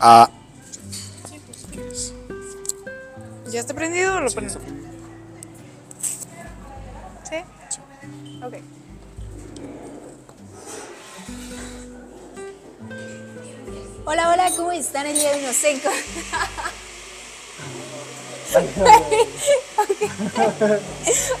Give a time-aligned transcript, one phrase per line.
[0.00, 0.30] Ah,
[3.50, 4.58] ¿Ya está prendido o lo sí, prendo?
[4.58, 4.88] está prendido.
[7.28, 7.36] ¿Sí?
[8.44, 8.54] Ok.
[14.04, 15.06] Hola, hola, ¿cómo están?
[15.06, 15.92] El día de nos encon-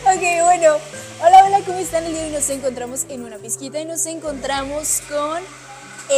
[0.04, 0.76] Ok, bueno.
[1.20, 2.04] Hola, hola, ¿cómo están?
[2.04, 5.42] El día de hoy nos encontramos en una pizquita y nos encontramos con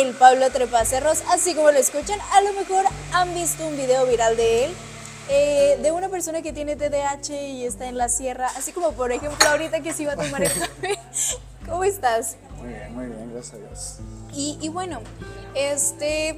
[0.00, 2.18] el Pablo Trepacerros, así como lo escuchan.
[2.32, 4.72] A lo mejor han visto un video viral de él,
[5.28, 9.12] eh, de una persona que tiene TDAH y está en la sierra, así como por
[9.12, 10.98] ejemplo ahorita que se iba a tomar el café.
[11.68, 12.36] ¿Cómo estás?
[12.56, 13.96] Muy bien, muy bien, gracias a Dios.
[14.32, 15.00] Y, y bueno,
[15.54, 16.36] este,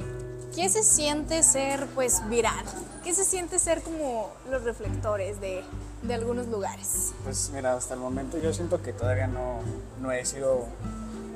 [0.55, 2.65] ¿qué se siente ser pues viral?
[3.05, 5.62] ¿Qué se siente ser como los reflectores de,
[6.03, 7.12] de algunos lugares?
[7.25, 9.61] Pues mira, hasta el momento yo siento que todavía no,
[10.01, 10.67] no he sido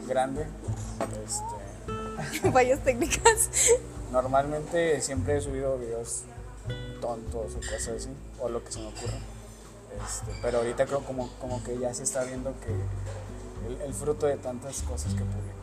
[0.08, 0.46] grande.
[1.24, 1.65] Este,
[2.52, 3.50] Fallas técnicas.
[4.12, 6.22] normalmente siempre he subido videos
[7.00, 8.08] tontos o cosas así,
[8.40, 9.18] o lo que se me ocurra.
[10.04, 12.72] Este, pero ahorita creo como, como que ya se está viendo que
[13.66, 15.56] el, el fruto de tantas cosas que publico.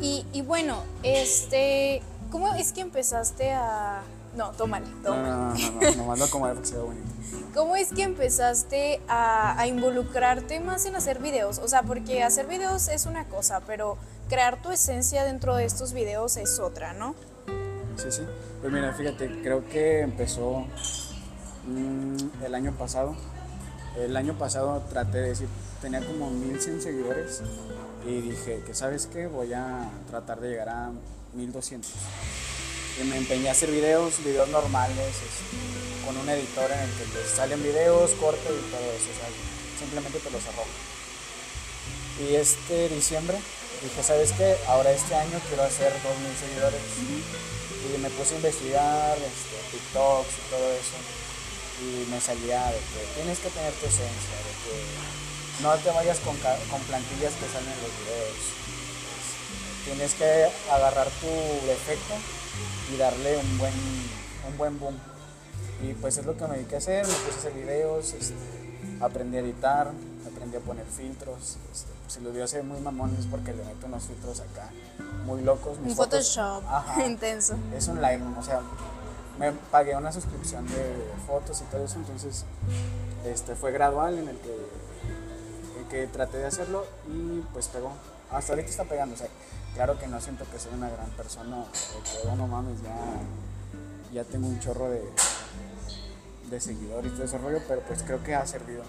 [0.00, 4.02] Y, y bueno, este, ¿cómo es que empezaste a...
[4.36, 5.28] No, tómale, tómale.
[5.28, 7.08] no, no, no, no, nomás lo como porque se ve bonito.
[7.54, 11.58] ¿Cómo es que empezaste a, a involucrarte más en hacer videos?
[11.58, 15.92] O sea, porque hacer videos es una cosa, pero crear tu esencia dentro de estos
[15.92, 17.14] videos es otra, ¿no?
[17.96, 18.22] Sí, sí.
[18.60, 20.66] Pues mira, fíjate, creo que empezó
[21.66, 23.16] mm, el año pasado.
[23.96, 25.48] El año pasado traté de decir,
[25.80, 27.42] tenía como 1100 seguidores
[28.06, 29.26] y dije que, ¿sabes qué?
[29.26, 30.90] Voy a tratar de llegar a
[31.34, 31.90] 1200.
[33.00, 35.16] Y me empeñé a hacer videos, videos normales,
[36.06, 39.10] con un editor en el que te salen videos, cortes y todo eso.
[39.10, 39.28] O sea,
[39.78, 40.68] simplemente te los arrojo.
[42.20, 43.38] Y este diciembre
[43.82, 44.56] dije, ¿sabes qué?
[44.68, 46.80] Ahora este año quiero hacer 2000 seguidores.
[47.82, 50.98] Y me puse a investigar este, TikToks y todo eso.
[51.82, 56.18] Y me salía de que tienes que tener tu esencia, de que no te vayas
[56.20, 58.62] con, con plantillas que salen en los videos.
[59.84, 62.14] Tienes que agarrar tu defecto
[62.92, 63.74] y darle un buen,
[64.48, 64.94] un buen boom.
[65.82, 68.34] Y pues es lo que me dediqué a hacer, me puse a hacer videos, este,
[69.00, 69.90] aprendí a editar,
[70.32, 71.56] aprendí a poner filtros.
[71.72, 74.68] Este, si los se ven muy mamones porque le meto unos filtros acá
[75.24, 75.78] muy locos.
[75.78, 77.06] mis Un fotos- Photoshop Ajá.
[77.06, 77.54] intenso.
[77.74, 78.60] es un Lightroom, o sea,
[79.38, 82.44] me pagué una suscripción de fotos y todo eso, entonces
[83.24, 84.68] este, fue gradual en el que,
[85.80, 87.92] en que traté de hacerlo y pues pegó.
[88.30, 89.28] Hasta ahorita está pegando, o sea,
[89.74, 91.64] claro que no siento que soy una gran persona,
[92.04, 92.94] que oh, no mames, ya,
[94.12, 95.02] ya tengo un chorro de,
[96.50, 98.82] de seguidores y todo ese rollo, pero pues creo que ha servido.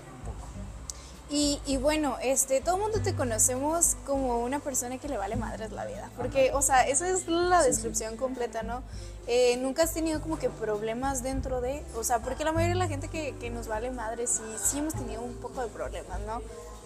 [1.34, 5.36] Y, y bueno, este, todo el mundo te conocemos como una persona que le vale
[5.36, 6.12] madres la vida.
[6.16, 8.84] Porque, o sea, esa es la descripción completa, ¿no?
[9.26, 12.80] Eh, Nunca has tenido como que problemas dentro de, o sea, porque la mayoría de
[12.80, 16.20] la gente que, que nos vale madres sí, sí hemos tenido un poco de problemas,
[16.28, 16.40] ¿no?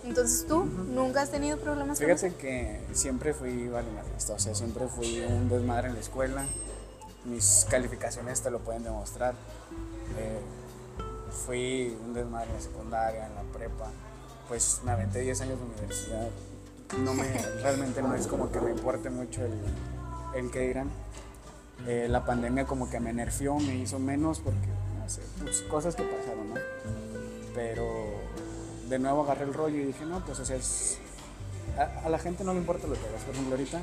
[0.05, 2.07] Entonces tú nunca has tenido problemas con.
[2.07, 6.45] Fíjate que siempre fui valemadrista, o sea, siempre fui un desmadre en la escuela.
[7.25, 9.33] Mis calificaciones te lo pueden demostrar.
[10.17, 10.39] Eh,
[11.45, 13.91] fui un desmadre en la secundaria, en la prepa.
[14.47, 16.29] Pues me aventé 10 años de universidad.
[17.03, 17.25] No me,
[17.61, 19.53] realmente no es como que me importe mucho el,
[20.35, 20.89] el que dirán.
[21.85, 25.05] Eh, la pandemia como que me nerfeó, me hizo menos porque, no
[25.43, 26.55] pues, cosas que pasaron, ¿no?
[27.53, 27.85] Pero
[28.89, 30.57] de nuevo agarré el rollo y dije, no, pues o sea,
[32.03, 33.23] a, la gente no le importa lo que hagas.
[33.23, 33.81] Por ejemplo, ahorita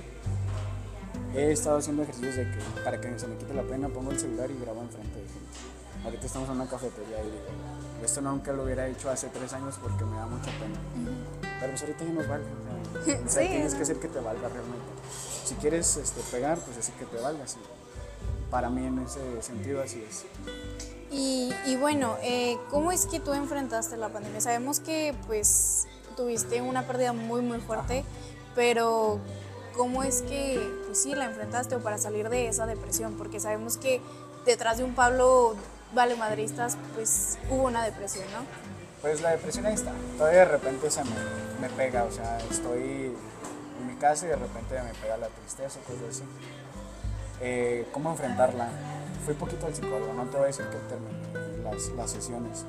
[1.36, 4.18] he estado haciendo ejercicios de que para que se me quite la pena pongo el
[4.18, 6.04] celular y grabo enfrente de gente.
[6.04, 7.30] Ahorita estamos en una cafetería y
[8.02, 10.78] esto nunca lo hubiera hecho hace tres años porque me da mucha pena.
[11.60, 12.44] Pero pues ahorita ya nos vale.
[13.00, 13.48] O sea, o sea, Sí.
[13.48, 14.86] tienes que hacer que te valga realmente.
[15.44, 17.46] Si quieres este, pegar, pues así que te valga.
[17.46, 17.58] sí.
[18.50, 20.24] Para mí en ese sentido así es.
[21.10, 24.40] Y, y bueno, eh, ¿cómo es que tú enfrentaste la pandemia?
[24.40, 25.86] Sabemos que pues
[26.16, 28.04] tuviste una pérdida muy muy fuerte,
[28.54, 29.18] pero
[29.76, 33.14] ¿cómo es que pues sí la enfrentaste o para salir de esa depresión?
[33.14, 34.00] Porque sabemos que
[34.46, 35.54] detrás de un Pablo
[35.94, 38.44] vale madristas pues hubo una depresión, ¿no?
[39.00, 39.92] Pues la depresión ahí está.
[40.16, 41.10] Todavía de repente se me,
[41.60, 43.12] me pega, o sea, estoy
[43.80, 46.22] en mi casa y de repente me pega la tristeza, cosas así.
[47.40, 48.68] Eh, ¿Cómo enfrentarla?
[49.24, 52.64] Fui poquito al psicólogo, no te voy a decir que terminé las, las sesiones,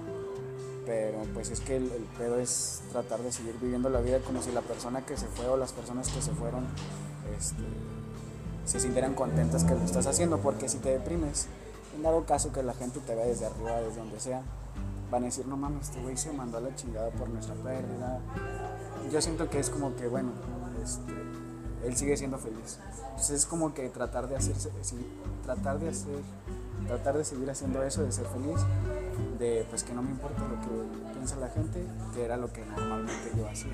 [0.86, 4.42] pero pues es que el, el pedo es tratar de seguir viviendo la vida como
[4.42, 6.66] si la persona que se fue o las personas que se fueron
[7.38, 7.64] este,
[8.66, 11.48] se sintieran contentas que lo estás haciendo, porque si te deprimes,
[11.96, 14.42] en dado caso que la gente te vea desde arriba, desde donde sea,
[15.12, 18.20] van a decir, no mames, este güey se mandó a la chingada por nuestra pérdida.
[19.12, 20.32] Yo siento que es como que, bueno,
[20.84, 21.14] este,
[21.86, 22.80] él sigue siendo feliz.
[23.12, 24.70] Entonces es como que tratar de hacerse,
[25.44, 26.22] tratar de hacer,
[26.88, 28.60] tratar de seguir haciendo eso, de ser feliz,
[29.40, 32.66] de pues que no me importa lo que piensa la gente, que era lo que
[32.66, 33.74] normalmente yo hacía.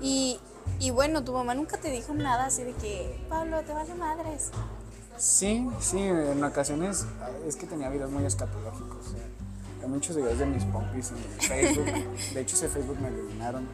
[0.00, 0.38] Y,
[0.78, 4.50] y bueno, tu mamá nunca te dijo nada así de que, Pablo, te vale madres.
[5.18, 7.06] Sí, sí, en ocasiones
[7.46, 9.14] es que tenía videos muy escatológicos.
[9.82, 11.86] Hay muchos videos de mis pompis en Facebook.
[12.34, 13.66] De hecho, ese Facebook me eliminaron.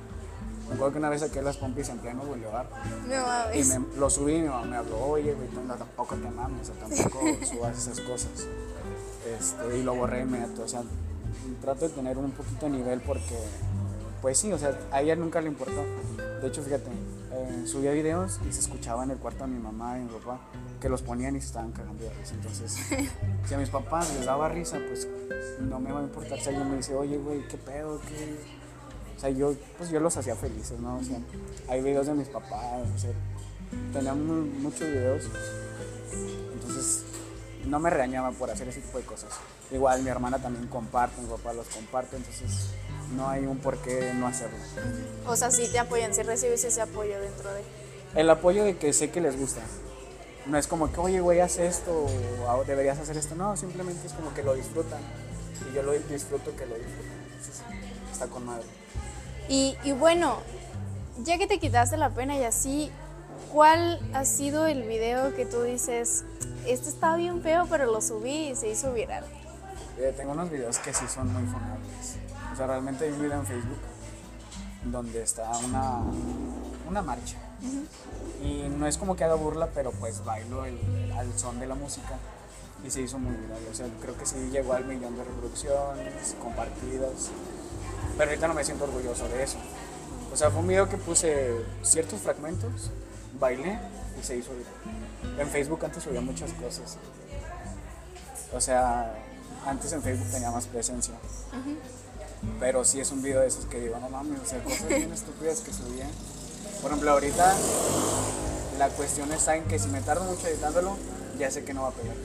[0.69, 2.67] Me acuerdo que una vez saqué las pompis en pleno boulevard.
[3.09, 3.15] No
[3.55, 3.69] Y mames.
[3.69, 6.73] me, lo subí y mi mamá me habló, oye, güey, no, tampoco te mames, o
[6.73, 8.47] tampoco subas esas cosas.
[9.39, 10.83] Este, y lo borré inmediato, o sea,
[11.61, 13.39] trato de tener un poquito de nivel porque,
[14.21, 15.83] pues sí, o sea, a ella nunca le importó.
[16.41, 16.91] De hecho, fíjate,
[17.33, 20.41] eh, subía videos y se escuchaba en el cuarto de mi mamá y mi papá
[20.83, 22.35] que los ponían y se estaban cagando de risa.
[22.35, 22.77] Entonces,
[23.47, 25.07] si a mis papás les daba risa, pues
[25.61, 28.01] no me va a importar si alguien me dice, oye, güey, ¿qué pedo?
[28.01, 28.37] ¿Qué?
[29.17, 30.99] O sea, yo, pues yo los hacía felices, ¿no?
[30.99, 31.19] O sea,
[31.69, 33.11] hay videos de mis papás, o sea,
[33.93, 35.23] tenía mu- muchos videos.
[36.53, 37.05] Entonces,
[37.67, 39.31] no me regañaba por hacer ese tipo de cosas.
[39.71, 42.71] Igual mi hermana también comparte, mi papá los comparte, entonces
[43.17, 44.57] no hay un por qué no hacerlo.
[45.27, 47.63] O sea, sí te apoyan, sí recibes ese apoyo dentro de...
[48.17, 49.61] El apoyo de que sé que les gusta.
[50.47, 53.35] No es como que, oye, güey, haz esto o "Ah, deberías hacer esto.
[53.37, 55.01] No, simplemente es como que lo disfrutan.
[55.71, 57.13] Y yo lo disfruto que lo disfrutan.
[57.27, 57.63] Entonces,
[58.13, 58.65] está con madre.
[59.49, 60.39] Y, y bueno,
[61.25, 62.91] ya que te quitaste la pena y así,
[63.53, 66.25] ¿cuál ha sido el video que tú dices,
[66.67, 69.25] este está bien feo, pero lo subí y se hizo viral?
[69.99, 72.17] Eh, tengo unos videos que sí son muy funables.
[72.53, 73.79] O sea, realmente hay un video en Facebook
[74.85, 76.01] donde está una,
[76.89, 77.37] una marcha.
[78.43, 81.75] Y no es como que haga burla, pero pues bailo el- al son de la
[81.75, 82.19] música.
[82.85, 83.61] Y se hizo muy viral.
[83.71, 87.31] O sea, creo que sí llegó al millón de reproducciones, compartidas.
[88.19, 89.59] Pero ahorita no me siento orgulloso de eso.
[90.33, 92.91] O sea, fue un video que puse ciertos fragmentos,
[93.39, 93.79] bailé
[94.21, 95.41] y se hizo viral.
[95.41, 96.97] En Facebook antes subía muchas cosas.
[98.53, 99.15] O sea,
[99.67, 101.15] antes en Facebook tenía más presencia.
[102.59, 105.13] Pero sí es un video de esos que digo, no mames, o sea, cosas bien
[105.13, 106.07] estúpidas que subía.
[106.83, 107.55] Por ejemplo, ahorita
[108.77, 110.97] la cuestión está en que si me tardo mucho editándolo,
[111.39, 112.17] ya sé que no va a pegar.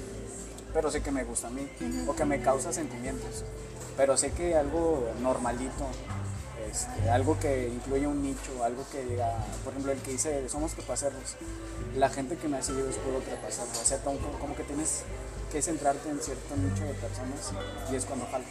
[0.73, 1.69] Pero sé que me gusta a mí
[2.07, 3.45] o que me causa sentimientos.
[3.95, 5.85] Pero sé que algo normalito,
[6.71, 10.73] este, algo que incluye un nicho, algo que diga, por ejemplo, el que dice somos
[10.73, 11.35] trepasarros,
[11.95, 13.69] la gente que me ha seguido es puro trepasarro.
[13.79, 15.03] O sea, como, como que tienes
[15.51, 17.53] que centrarte en cierto nicho de personas
[17.91, 18.45] y es cuando jala.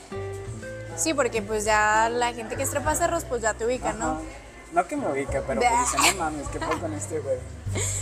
[0.97, 3.93] Sí, porque pues ya la gente que es trepacerros pues ya te ubica.
[3.93, 4.20] No
[4.84, 7.38] que me ubique, pero que dicen, no mames, ¿qué pasa con este güey?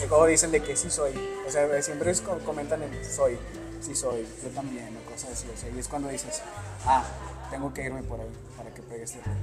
[0.08, 1.12] Como dicen de que sí soy.
[1.46, 2.12] O sea, siempre
[2.44, 3.38] comentan el soy,
[3.80, 5.46] sí soy, yo también, o cosas así.
[5.54, 6.42] O sea, y es cuando dices,
[6.86, 7.04] ah,
[7.50, 9.38] tengo que irme por ahí para que pegue este rollo.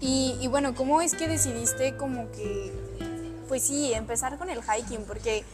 [0.00, 2.72] Y, y bueno, ¿cómo es que decidiste como que,
[3.48, 5.04] pues sí, empezar con el hiking?
[5.04, 5.44] Porque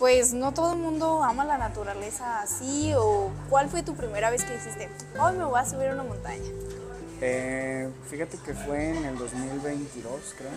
[0.00, 4.44] pues no todo el mundo ama la naturaleza así o cuál fue tu primera vez
[4.44, 4.88] que dijiste,
[5.20, 6.50] hoy me voy a subir a una montaña.
[7.22, 10.50] Eh, fíjate que fue en el 2022, creo.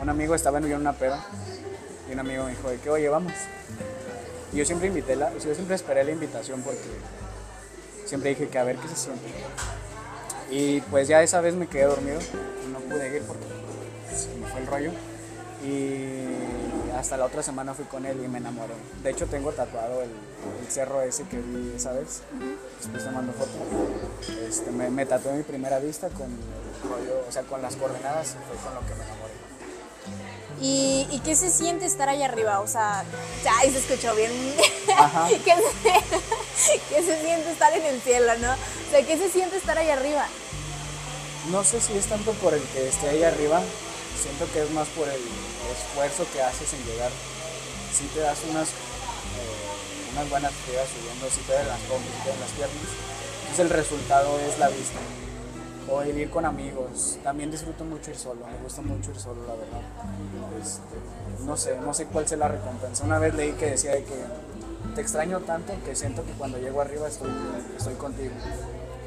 [0.00, 1.24] Un amigo estaba en una peda
[2.08, 3.32] y un amigo me dijo de oye, vamos.
[4.52, 6.80] Y yo siempre invité la, yo siempre esperé la invitación porque
[8.04, 9.28] siempre dije que a ver qué se siente.
[10.50, 12.20] Y pues ya esa vez me quedé dormido
[12.72, 13.44] no pude ir porque
[14.14, 14.90] se me fue el rollo.
[15.64, 18.74] Y hasta la otra semana fui con él y me enamoré.
[19.02, 20.10] De hecho tengo tatuado el,
[20.60, 22.22] el cerro ese que vi esa vez.
[22.80, 23.50] Después te mando foto.
[24.48, 28.28] Este, me, me tatué mi primera vista con el rollo, o sea, con las coordenadas
[28.28, 29.32] y fue con lo que me enamoré.
[30.60, 32.60] ¿Y, y qué se siente estar ahí arriba?
[32.60, 33.04] O sea,
[33.58, 34.30] ay, se escuchó bien.
[34.96, 35.28] Ajá.
[35.28, 38.52] ¿Qué, se, qué se siente estar en el cielo, no?
[38.52, 40.26] O sea, ¿qué se siente estar ahí arriba?
[41.50, 43.60] No sé si es tanto por el que esté ahí arriba,
[44.22, 45.20] siento que es más por el
[45.70, 47.10] esfuerzo que haces en llegar.
[47.92, 52.22] Si te das unas, eh, unas buenas fridas subiendo, si te dan las pompis, si
[52.22, 52.78] te dan las piernas,
[53.40, 54.98] entonces el resultado es la vista.
[55.90, 57.18] O el ir con amigos.
[57.22, 59.82] También disfruto mucho ir solo, me gusta mucho ir solo, la verdad.
[60.60, 63.04] Este, no sé, no sé cuál sea la recompensa.
[63.04, 64.14] Una vez leí que decía de que
[64.94, 67.30] te extraño tanto que siento que cuando llego arriba estoy,
[67.76, 68.32] estoy contigo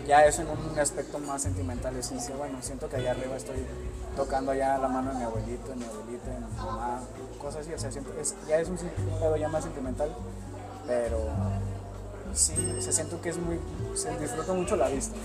[0.06, 3.66] ya eso en un aspecto más sentimental es que bueno, siento que allá arriba estoy
[4.16, 7.02] tocando ya la mano de mi abuelito, de mi abuelita, de mi mamá,
[7.40, 10.16] cosas así, o sea, siento, es, ya es un, pedo ya más sentimental,
[10.88, 11.20] pero
[12.34, 13.60] sí, o sea, siento que es muy,
[13.96, 15.16] se disfruta mucho la vista,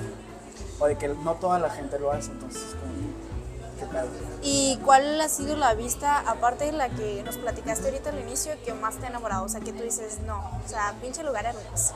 [0.78, 4.08] o de que no toda la gente lo hace, entonces como, qué pedo.
[4.42, 8.52] ¿Y cuál ha sido la vista, aparte de la que nos platicaste ahorita al inicio,
[8.64, 9.44] que más te ha enamorado?
[9.44, 11.94] O sea, que tú dices, no, o sea, pinche lugar hermoso.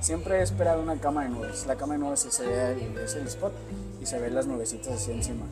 [0.00, 1.66] Siempre he esperado una cama de nubes.
[1.66, 3.52] La cama de nubes se ve el, es el spot
[4.00, 5.44] y se ven las nubecitas así encima.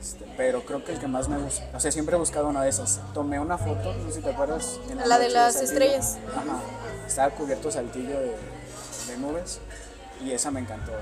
[0.00, 2.62] Este, pero creo que el que más me gusta, o sea, siempre he buscado una
[2.62, 3.00] de esas.
[3.12, 4.80] Tomé una foto, no sé si te acuerdas.
[4.88, 5.72] en La de noche las Saltillo.
[5.72, 6.18] estrellas.
[6.34, 6.60] Ajá.
[7.06, 8.34] Estaba cubierto Saltillo de,
[9.08, 9.60] de nubes
[10.24, 10.92] y esa me encantó.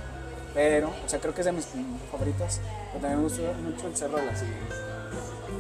[0.53, 1.67] Pero, o sea, creo que es de mis
[2.11, 2.61] favoritas.
[2.93, 4.57] Pero también me gustó mucho el Cerro de la Silla.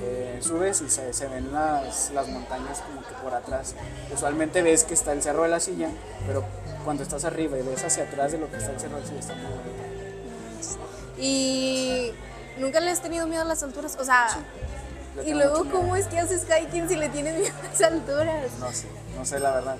[0.00, 3.74] Eh, subes y se, se ven las, las montañas como que por atrás.
[4.14, 5.88] Usualmente ves que está el Cerro de la Silla,
[6.26, 6.44] pero
[6.84, 9.06] cuando estás arriba y ves hacia atrás de lo que está el Cerro de la
[9.06, 9.68] Silla está muy bonito.
[11.18, 12.12] Y
[12.58, 14.28] nunca le has tenido miedo a las alturas, o sea,
[15.26, 18.52] y luego cómo es que haces hiking si le tienes miedo a las alturas.
[18.60, 19.76] No sé, no sé la verdad.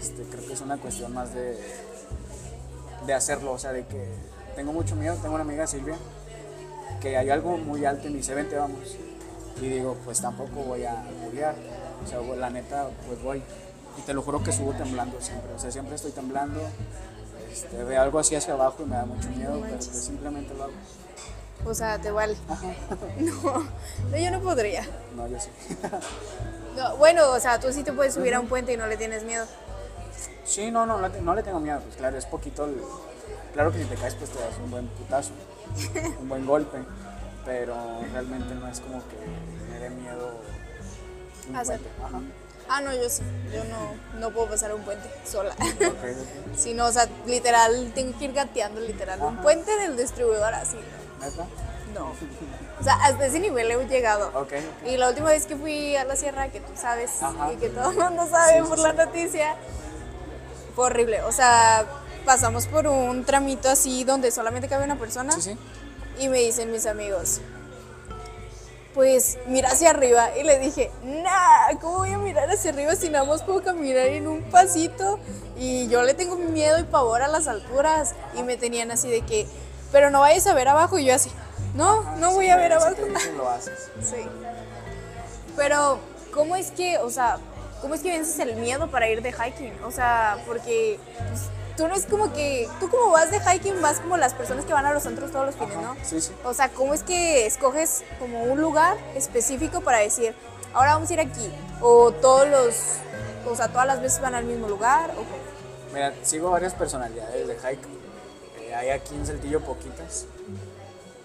[0.00, 1.56] Este, creo que es una cuestión más de,
[3.06, 4.08] de hacerlo, o sea, de que
[4.56, 5.16] tengo mucho miedo.
[5.16, 5.96] Tengo una amiga Silvia
[7.00, 8.96] que hay algo muy alto y me dice, vente, vamos.
[9.60, 11.54] Y digo, pues tampoco voy a culiar.
[12.04, 13.42] O sea, la neta, pues voy.
[13.98, 15.52] Y te lo juro que subo temblando siempre.
[15.54, 16.60] O sea, siempre estoy temblando.
[17.50, 20.64] Este, veo algo así hacia abajo y me da mucho miedo, pero pues simplemente lo
[20.64, 20.72] hago.
[21.66, 22.36] O sea, te vale.
[22.48, 22.66] Ajá.
[23.18, 23.64] No,
[24.10, 24.86] no, yo no podría.
[25.16, 25.50] No, yo sí.
[26.76, 28.96] No, bueno, o sea, tú sí te puedes subir a un puente y no le
[28.96, 29.44] tienes miedo.
[30.44, 32.80] Sí, no, no, no, le- no le tengo miedo, pues claro, es poquito el...
[33.52, 35.30] Claro que si te caes pues te das un buen putazo,
[36.20, 36.78] un buen golpe,
[37.48, 37.74] pero
[38.12, 39.16] realmente no es como que
[39.72, 40.38] me dé miedo
[41.48, 41.80] un Hacer.
[41.80, 42.04] puente.
[42.04, 42.20] Ajá.
[42.68, 43.22] Ah, no, yo sí.
[43.54, 45.54] Yo no, no puedo pasar un puente sola.
[45.54, 46.54] Ok, ok.
[46.58, 49.18] Si no, o sea, literal, tengo que ir gateando, literal.
[49.22, 50.76] Un puente del distribuidor así.
[51.20, 51.46] ¿Neta?
[51.94, 52.12] No.
[52.80, 54.28] O sea, hasta ese nivel he llegado.
[54.28, 54.86] Ok, ok.
[54.86, 57.52] Y la última vez que fui a la sierra, que tú sabes Ajá.
[57.52, 58.84] y que todo el mundo sabe Sí, sí, por sí.
[58.84, 59.56] la noticia,
[60.76, 61.22] fue horrible.
[61.22, 61.86] O sea,
[62.24, 65.58] pasamos por un tramito así donde solamente cabe una persona Sí, sí.
[66.18, 67.40] Y me dicen mis amigos,
[68.94, 70.36] pues mira hacia arriba.
[70.36, 74.06] Y le dije, nah, ¿cómo voy a mirar hacia arriba si nada más puedo caminar
[74.06, 75.20] en un pasito?
[75.56, 78.14] Y yo le tengo miedo y pavor a las alturas.
[78.36, 79.46] Y me tenían así de que,
[79.92, 80.98] pero no vayas a ver abajo.
[80.98, 81.30] Y yo así,
[81.74, 82.94] no, no voy a ver abajo.
[82.94, 83.90] te dicen, lo haces.
[84.02, 84.26] Sí.
[85.56, 86.00] Pero,
[86.32, 87.38] ¿cómo es que, o sea,
[87.80, 89.74] cómo es que vences el miedo para ir de hiking?
[89.84, 90.98] O sea, porque
[91.28, 91.42] pues,
[91.78, 94.72] tú no es como que, tú como vas de hiking vas como las personas que
[94.72, 95.96] van a los centros todos los fines, ¿no?
[96.02, 96.32] Sí, sí.
[96.44, 100.34] O sea, ¿cómo es que escoges como un lugar específico para decir,
[100.74, 101.48] ahora vamos a ir aquí?
[101.80, 102.74] O todos los,
[103.48, 105.94] o sea, todas las veces van al mismo lugar, o?
[105.94, 107.86] Mira, sigo varias personalidades de hike.
[108.60, 110.26] Eh, hay aquí en Saltillo poquitas.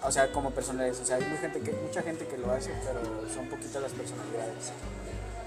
[0.04, 1.00] O sea, como personalidades.
[1.00, 3.00] O sea, hay muy gente que, mucha gente que lo hace, pero
[3.34, 4.72] son poquitas las personalidades.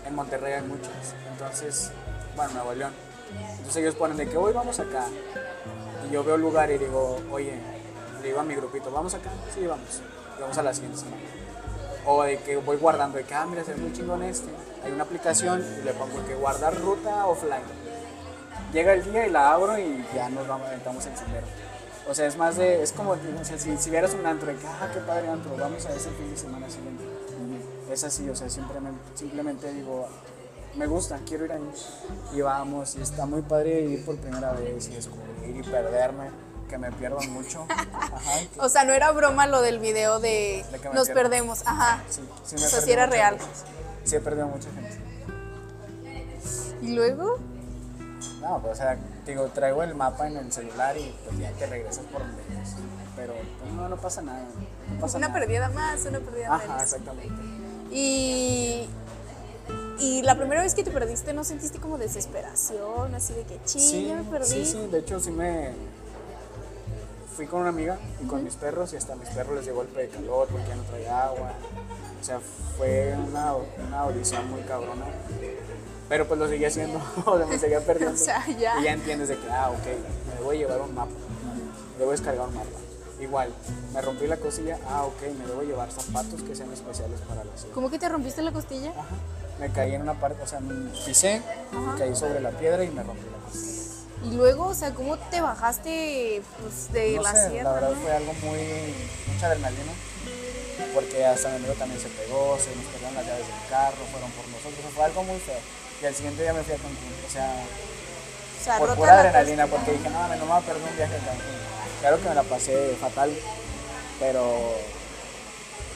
[0.05, 1.15] En Monterrey hay muchas.
[1.31, 1.91] Entonces,
[2.35, 3.06] bueno, Nuevo León.
[3.57, 5.05] Entonces ellos ponen de que hoy vamos acá.
[6.07, 7.59] Y yo veo el lugar y digo, oye,
[8.21, 9.31] le digo a mi grupito, ¿vamos acá?
[9.53, 10.01] Sí, vamos.
[10.39, 11.21] Vamos a la siguiente semana.
[12.05, 14.49] O de que voy guardando, de que, ah, mira, se ve muy chingón este.
[14.83, 17.87] Hay una aplicación y le pongo que guardar ruta offline
[18.73, 21.47] llega el día y la abro y ya nos vamos, aventamos el sendero.
[22.09, 24.55] O sea, es más de, es como, o sea, si, si vieras un antro, de
[24.55, 27.03] que, ah, qué padre antro, vamos a ese fin de semana siguiente.
[27.91, 30.07] Es así, o sea, simplemente, simplemente digo,
[30.77, 31.71] me gusta, quiero ir ahí.
[32.35, 36.29] Y vamos, y está muy padre ir por primera vez y descubrir y perderme,
[36.69, 37.65] que me pierdo mucho.
[37.93, 41.13] Ajá, que- O sea, no era broma lo del video de nos pierdo.
[41.13, 42.03] perdemos, ajá.
[42.09, 43.35] sí, sí me o sea, sí era real.
[43.35, 43.63] veces.
[44.03, 44.97] Sí, he perdido a mucha gente.
[46.81, 47.37] Y luego,
[48.41, 51.65] No, pues, o sea, digo, traigo el mapa en el celular y pues ya te
[51.65, 52.75] regresas por donde es.
[53.15, 54.45] Pero pues, no, no pasa nada.
[54.93, 55.39] No pasa una nada.
[55.39, 56.83] perdida más, una perdida Ajá, menos.
[56.83, 57.33] exactamente.
[57.91, 58.87] Y,
[59.99, 63.13] y la primera vez que te perdiste, ¿no sentiste como desesperación?
[63.15, 64.47] Así de que, ching, Sí, me perdí.
[64.49, 65.71] sí, sí, de hecho sí me...
[67.35, 69.75] Fui con una amiga y con mis perros y hasta a mis perros les dio
[69.75, 71.51] golpe de calor porque ya no traía agua.
[72.19, 72.39] O sea,
[72.77, 75.05] fue una, una odisea muy cabrona.
[76.09, 78.15] Pero pues lo seguí haciendo, o sea, me seguía perdiendo.
[78.15, 78.79] O sea, ya.
[78.79, 79.85] Y ya entiendes de que, ah, ok,
[80.29, 81.11] me debo llevar un mapa,
[81.99, 82.67] debo descargar un mapa.
[83.19, 83.51] Igual,
[83.93, 87.55] me rompí la cosilla, ah, ok, me debo llevar zapatos que sean especiales para la
[87.55, 87.73] ciudad.
[87.73, 88.91] ¿Cómo que te rompiste la costilla?
[88.91, 89.05] Ajá.
[89.59, 91.95] Me caí en una parte, o sea, me pisé, Ajá.
[91.97, 93.77] caí sobre la piedra y me rompí la costilla.
[94.25, 97.63] Y luego, o sea, ¿cómo te bajaste pues, de no la sé, sierra?
[97.69, 98.01] la verdad no?
[98.01, 98.93] fue algo muy,
[99.33, 99.91] mucha adrenalina,
[100.93, 104.29] porque hasta mi amigo también se pegó, se nos perdieron las llaves del carro, fueron
[104.31, 105.59] por nosotros, fue algo muy feo.
[106.01, 107.53] Y al siguiente día me fui a Cancún, o sea,
[108.59, 111.15] O sea, por pura adrenalina, porque dije, no, no me voy a perder un viaje
[111.15, 111.57] a Cancún.
[112.01, 113.31] Claro que me la pasé fatal,
[114.19, 114.73] pero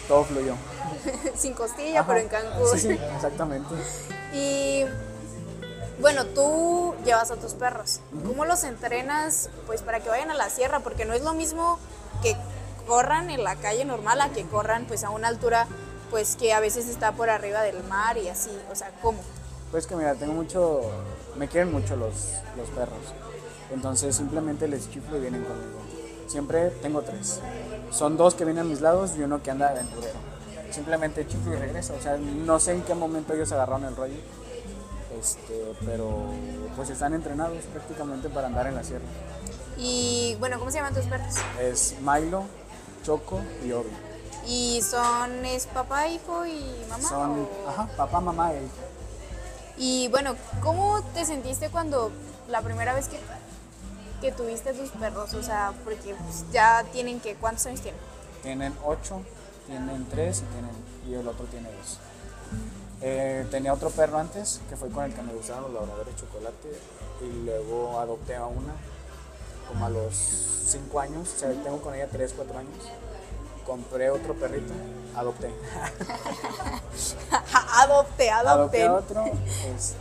[0.08, 0.56] todo fluyó.
[1.36, 2.08] Sin costilla, Ajá.
[2.08, 2.68] pero en Cancún.
[2.74, 3.74] Sí, sí, exactamente.
[4.34, 4.86] Y
[6.00, 8.00] bueno, tú llevas a tus perros.
[8.26, 10.80] ¿Cómo los entrenas pues para que vayan a la sierra?
[10.80, 11.80] Porque no es lo mismo
[12.24, 12.38] que
[12.88, 15.68] corran en la calle normal a que corran pues a una altura
[16.10, 18.52] pues que a veces está por arriba del mar y así.
[18.72, 19.20] O sea, ¿cómo?
[19.70, 20.82] Pues que mira, tengo mucho,
[21.36, 23.14] me quieren mucho los, los perros.
[23.72, 25.80] Entonces simplemente les chiflo y vienen conmigo.
[26.28, 27.42] Siempre tengo tres.
[27.92, 30.31] son dos que vienen a mis lados y uno que anda aventurero.
[30.72, 31.94] Simplemente chiflo y regresa.
[31.94, 34.16] O sea, no sé en qué momento ellos agarraron el rollo.
[35.20, 36.28] Este, pero
[36.76, 39.04] pues están entrenados prácticamente para andar en la sierra.
[39.78, 41.36] Y bueno, ¿cómo se llaman tus perros?
[41.60, 42.44] Es Milo,
[43.04, 43.90] Choco y Obi.
[44.48, 47.08] ¿Y son, es papá, hijo y mamá?
[47.08, 48.74] Son, o- ajá, papá, mamá e hijo.
[49.78, 52.12] Y bueno, ¿cómo te sentiste cuando
[52.50, 53.20] la primera vez que,
[54.22, 55.34] que tuviste tus perros?
[55.34, 58.00] O sea, porque pues, ya tienen que, ¿cuántos años tienen?
[58.44, 59.22] Tienen ocho,
[59.72, 60.72] tienen tres y, tienen,
[61.08, 61.98] y el otro tiene dos.
[63.02, 66.78] Eh, tenía otro perro antes, que fue con el que me gustaron los labradores chocolate,
[67.22, 68.74] y luego adopté a una,
[69.68, 72.76] como a los cinco años, o sea, tengo con ella tres, cuatro años.
[73.66, 74.74] Compré otro perrito,
[75.16, 75.50] adopté.
[77.74, 78.84] Adopté adopte.
[78.84, 79.96] a otro, este,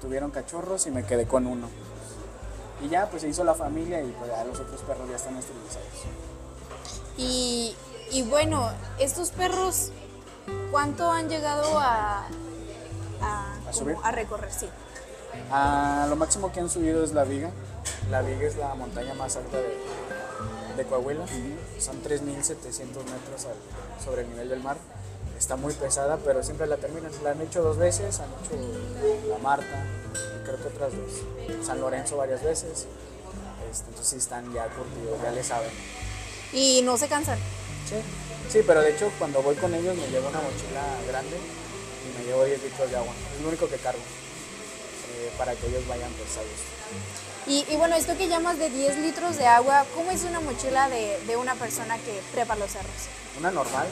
[0.00, 1.68] tuvieron cachorros y me quedé con uno.
[2.82, 5.36] Y ya, pues se hizo la familia y pues ya los otros perros ya están
[5.36, 5.86] esterilizados.
[7.16, 7.76] Y,
[8.12, 9.90] y bueno, estos perros,
[10.70, 12.26] ¿cuánto han llegado a,
[13.22, 13.96] a, como subir?
[14.02, 14.52] a recorrer?
[14.52, 14.68] Sí.
[15.50, 17.50] Ah, lo máximo que han subido es la Viga.
[18.10, 19.78] La Viga es la montaña más alta de,
[20.76, 21.24] de Coahuila.
[21.78, 22.20] Son 3.700
[23.04, 24.76] metros al- sobre el nivel del mar.
[25.38, 27.10] Está muy pesada, pero siempre la terminan.
[27.24, 29.84] La han hecho dos veces, han hecho la Marta,
[30.44, 31.66] creo que otras dos.
[31.66, 32.86] San Lorenzo varias veces.
[33.70, 35.70] Este, entonces sí están ya curtidos, ya le saben.
[36.52, 37.38] Y no se cansan.
[37.92, 42.18] Sí, sí, pero de hecho cuando voy con ellos me llevo una mochila grande y
[42.18, 43.12] me llevo 10 litros de agua.
[43.36, 47.50] Es lo único que cargo eh, para que ellos vayan pues a.
[47.50, 50.88] Y, y bueno, esto que llamas de 10 litros de agua, ¿cómo es una mochila
[50.88, 53.08] de, de una persona que prepa los cerros?
[53.38, 53.86] Una normal.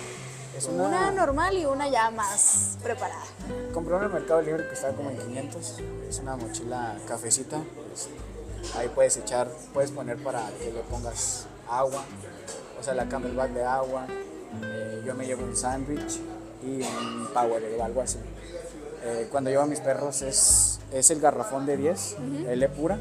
[0.56, 3.24] Es una, Una normal y una ya más preparada.
[3.72, 5.74] Compré una en el Mercado Libre que estaba como en 500.
[6.08, 7.58] Es una mochila cafecita.
[8.76, 12.04] ahí puedes echar, puedes poner para que le pongas agua.
[12.80, 14.06] O sea, la camelback de agua.
[14.62, 16.18] Eh, yo me llevo un sándwich
[16.62, 18.18] y un power o algo así.
[19.02, 22.16] Eh, cuando llevo a mis perros es, es el garrafón de 10,
[22.48, 22.98] L pura.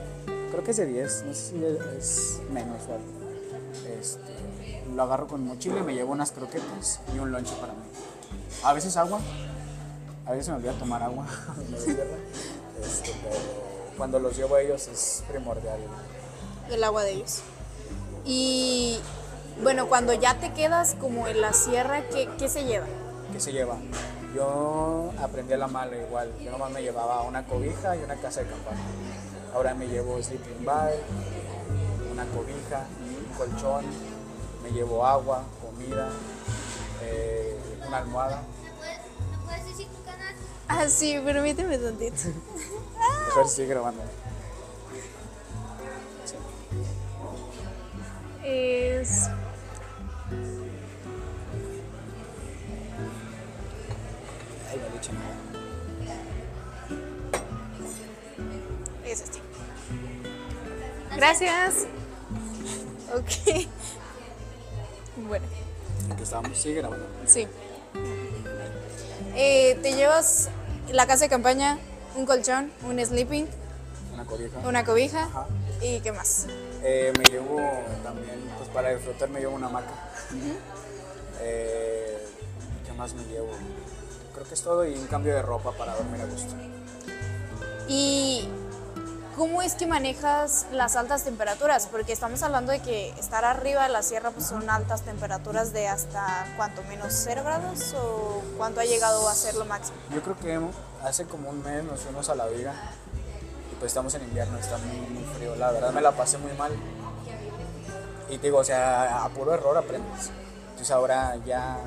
[0.52, 1.66] Creo que es de 10, no sé si
[1.98, 4.00] es, menos o algo.
[4.00, 7.80] Este, lo agarro con mochila y me llevo unas croquetas y un lonche para mí.
[8.64, 9.20] A veces agua,
[10.26, 11.26] a veces me olvida tomar agua.
[12.80, 13.36] Este, pero
[13.98, 15.80] cuando los llevo a ellos es primordial.
[16.72, 17.42] el agua de ellos.
[18.24, 19.00] Y
[19.62, 22.86] bueno, cuando ya te quedas como en la sierra, ¿qué, qué se lleva?
[23.32, 23.78] ¿Qué se lleva?
[24.36, 26.32] Yo aprendí a la mala igual.
[26.44, 28.80] Yo nomás me llevaba una cobija y una casa de campaña.
[29.54, 30.94] Ahora me llevo sleeping bag,
[32.12, 33.86] una cobija, un colchón,
[34.64, 36.10] me llevo agua, comida,
[37.04, 38.44] eh, una almohada.
[39.32, 40.36] ¿Me puedes decir tu canal?
[40.68, 42.16] Ah, sí, permíteme tantito.
[43.28, 44.04] Mejor sigue grabando.
[46.26, 46.36] Sí.
[48.44, 49.30] Es.
[59.20, 59.40] Es este.
[61.16, 61.74] Gracias.
[63.16, 63.68] Ok.
[65.28, 65.46] Bueno,
[66.10, 66.58] ¿En qué estábamos?
[66.58, 67.06] Sigue grabando.
[67.26, 67.48] sí.
[69.36, 70.50] Eh, te llevas
[70.92, 71.78] la casa de campaña,
[72.16, 73.48] un colchón, un sleeping,
[74.14, 74.60] Una cobija.
[74.68, 75.48] una cobija Ajá.
[75.82, 76.46] y qué más.
[76.84, 77.58] Eh, me llevo
[78.04, 79.92] también, pues para disfrutar me llevo una hamaca.
[81.42, 82.18] Eh,
[82.86, 83.50] ¿Qué más me llevo?
[84.34, 86.54] Creo que es todo y un cambio de ropa para dormir a gusto.
[87.88, 88.48] ¿Y
[89.40, 91.88] cómo es que manejas las altas temperaturas?
[91.90, 95.88] Porque estamos hablando de que estar arriba de la sierra pues son altas temperaturas de
[95.88, 99.98] hasta cuánto, menos 0 grados o cuánto ha llegado a ser lo máximo.
[100.14, 100.60] Yo creo que
[101.08, 102.74] hace como un mes nos fuimos a la viga
[103.72, 105.56] y pues estamos en invierno, está muy, muy frío.
[105.56, 106.74] La verdad me la pasé muy mal.
[108.30, 110.32] Y te digo, o sea, a puro error aprendes.
[110.72, 111.78] Entonces ahora ya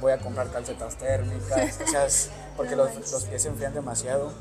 [0.00, 2.04] voy a comprar calcetas térmicas, o sea,
[2.56, 4.32] porque los, los pies se enfrían demasiado.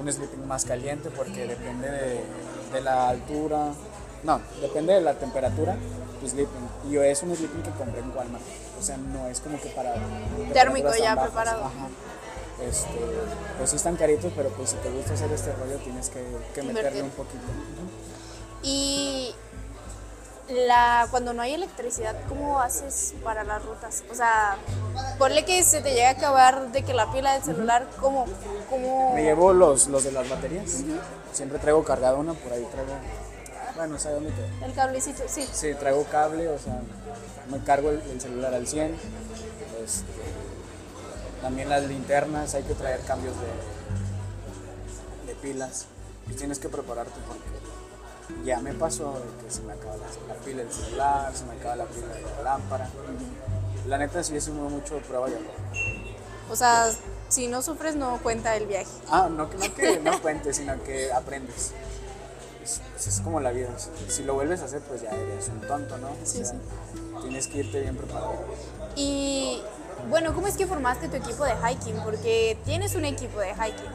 [0.00, 2.24] Un sleeping más caliente porque depende de,
[2.72, 3.72] de la altura,
[4.22, 5.76] no, depende de la temperatura,
[6.20, 6.68] tu sleeping.
[6.88, 8.44] Y yo es un sleeping que compré en Walmart,
[8.78, 9.94] o sea, no es como que para...
[10.52, 11.30] Térmico ya bajas.
[11.30, 11.64] preparado.
[11.64, 11.88] Ajá.
[12.66, 12.88] Este,
[13.58, 16.62] pues sí están caritos, pero pues si te gusta hacer este rollo tienes que, que
[16.62, 17.44] meterle un poquito.
[18.62, 19.34] Y
[20.48, 24.04] la, cuando no hay electricidad, ¿cómo haces para las rutas?
[24.10, 24.56] O sea,
[25.18, 28.26] ponle que se te llega a acabar de que la pila del celular, ¿cómo?
[28.70, 30.84] cómo Me llevo los, los de las baterías.
[31.32, 32.92] Siempre traigo cargada una, por ahí traigo.
[33.76, 34.64] Bueno, ¿sabes dónde te.?
[34.64, 35.22] el cablecito?
[35.26, 35.46] Sí.
[35.52, 36.80] Sí, traigo cable, o sea,
[37.50, 38.94] me cargo el, el celular al 100.
[39.84, 40.04] Este,
[41.42, 45.86] también las linternas, hay que traer cambios de, de pilas.
[46.28, 47.65] Y tienes que prepararte porque
[48.44, 51.52] Ya me pasó de que se me acaba la, la pila del celular, se me
[51.54, 52.88] acaba la pila de la lámpara.
[53.86, 55.54] La neta sí es mucho prueba y error.
[56.50, 56.90] O sea,
[57.28, 58.86] si no sufres no cuenta el viaje.
[59.10, 61.72] Ah, no, que- no que no cuentes, sino que aprendes.
[62.64, 63.68] Es, pues es como la vida.
[63.78, 66.08] Si, si lo vuelves a hacer, pues ya eres un tonto, ¿no?
[66.08, 66.56] O Sí, sea, sí.
[67.22, 68.34] Tienes que irte bien preparado.
[68.96, 69.60] Y
[70.10, 71.96] bueno, ¿cómo es que formaste tu equipo de hiking?
[72.04, 73.90] Porque tienes un equipo de hiking.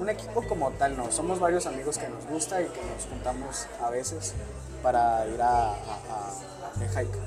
[0.00, 1.10] Un, equipo como tal, no.
[1.10, 4.34] Somos varios amigos que nos gusta y que nos juntamos a veces
[4.82, 6.32] para ir a, a,
[6.94, 7.18] hike.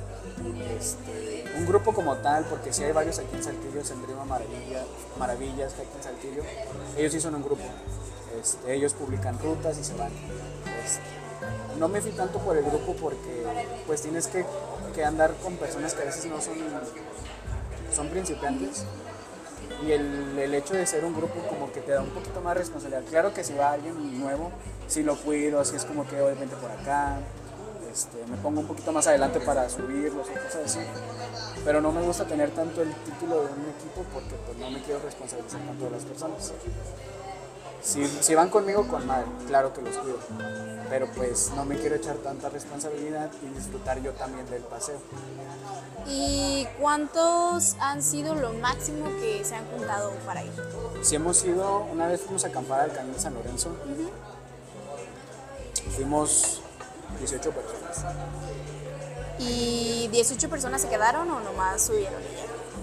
[0.78, 4.84] Este, un grupo como tal, porque si hay varios aquí en Saltillo, Senderismo Maravilla,
[5.18, 6.44] Maravillas, Hike en Saltillo,
[6.98, 7.64] ellos sí son un grupo.
[8.40, 10.12] Este, ellos publican rutas y se van.
[10.84, 13.44] Este, no me fui tanto por el grupo porque
[13.86, 14.46] pues tienes que,
[14.94, 16.56] que andar con personas que a veces no son,
[17.96, 18.86] son principiantes
[19.86, 22.58] y el, el hecho de ser un grupo como que te da un poquito más
[22.58, 23.04] responsabilidad.
[23.10, 24.52] Claro que si va alguien nuevo,
[24.88, 27.20] si lo cuido, así es como que obviamente por acá,
[27.92, 30.80] este, me pongo un poquito más adelante para subirlos o cosas así.
[31.64, 34.82] Pero no me gusta tener tanto el título de un equipo porque pues no me
[34.82, 36.54] quiero responsabilizar tanto de las personas.
[37.82, 40.18] Si, si van conmigo, con madre, claro que los cuido.
[40.90, 44.98] Pero pues no me quiero echar tanta responsabilidad y disfrutar yo también del paseo.
[46.08, 50.52] ¿Y cuántos han sido lo máximo que se han juntado para ir?
[51.02, 53.76] Si hemos ido, una vez fuimos a acampar al Cañón de San Lorenzo,
[55.96, 56.62] fuimos
[57.20, 58.06] 18 personas.
[59.40, 62.22] ¿Y 18 personas se quedaron o nomás subieron?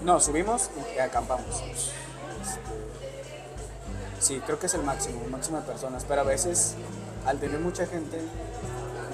[0.03, 1.63] No, subimos y acampamos.
[4.25, 6.73] Sí, creo que es el máximo, el máximo de personas, pero a veces
[7.27, 8.19] al tener mucha gente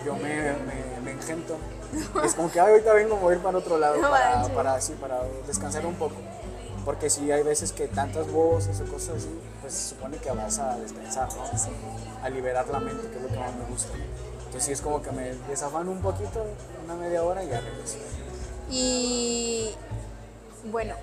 [0.06, 1.58] yo me, me, me engento.
[2.24, 4.94] Es como que "Ay, ahorita vengo a mover para otro lado, No para, para, así,
[4.94, 6.16] para descansar un poco.
[6.86, 10.60] Porque sí hay veces que tantas voces o cosas así, pues se supone que vas
[10.60, 11.44] a descansar, ¿no?
[12.24, 13.92] A liberar la mente, que es lo que más me gusta.
[14.38, 16.46] Entonces sí es como que me desafano un poquito,
[16.86, 17.98] una media hora y ya regreso.
[18.70, 19.76] Y
[20.72, 20.96] bueno,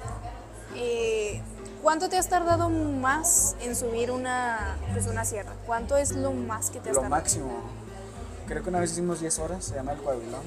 [0.74, 1.42] eh,
[1.82, 5.52] ¿cuánto te has tardado más en subir una, pues una sierra?
[5.66, 7.20] ¿Cuánto es lo más que te has Lo tardado?
[7.20, 7.50] máximo.
[8.46, 10.42] Creo que una vez hicimos 10 horas, se llama el Coahuilón.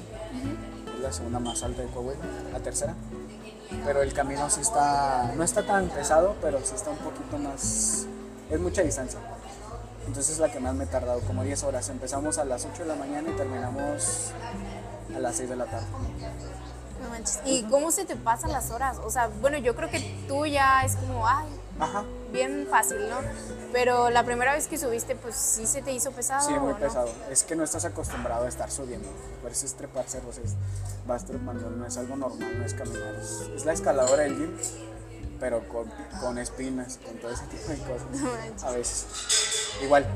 [0.96, 2.20] Es la segunda más alta de Coahuila,
[2.52, 2.94] la tercera.
[3.84, 8.06] Pero el camino sí está, no está tan pesado, pero sí está un poquito más,
[8.50, 9.18] es mucha distancia.
[10.06, 11.88] Entonces es la que más me he tardado, como 10 horas.
[11.88, 14.32] Empezamos a las 8 de la mañana y terminamos
[15.14, 15.86] a las 6 de la tarde.
[17.02, 17.40] No manches.
[17.44, 18.98] ¿Y cómo se te pasan las horas?
[19.04, 21.46] O sea, bueno, yo creo que tú ya es como, ay,
[21.80, 23.16] Ajá, bien fácil, ¿no?
[23.72, 26.46] Pero la primera vez que subiste, pues sí se te hizo pesado.
[26.46, 26.78] sí, muy ¿o no?
[26.78, 27.08] pesado.
[27.30, 29.08] Es que no estás acostumbrado a estar subiendo.
[29.40, 30.54] Por eso es trepar cerros, es,
[31.06, 33.14] vas trepando, no es algo normal, no es caminar.
[33.16, 34.56] Es, es la escaladora del gym,
[35.40, 38.20] pero con, con espinas, con todo ese tipo de cosas.
[38.20, 38.64] manches.
[38.64, 39.06] A veces.
[39.82, 40.06] Igual,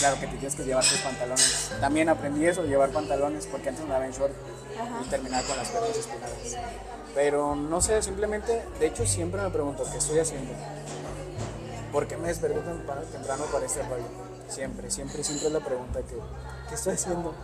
[0.00, 1.70] claro que te tienes que llevar tus pantalones.
[1.80, 4.34] También aprendí eso, llevar pantalones, porque antes andaba en short
[5.04, 6.56] y terminaba con las piernas espinadas.
[7.14, 10.52] Pero no sé, simplemente, de hecho siempre me pregunto, ¿qué estoy haciendo?
[11.92, 14.04] ¿Por qué me desperté temprano, temprano para este rollo?
[14.48, 16.16] Siempre, siempre, siempre es la pregunta que,
[16.68, 17.34] ¿qué estoy haciendo?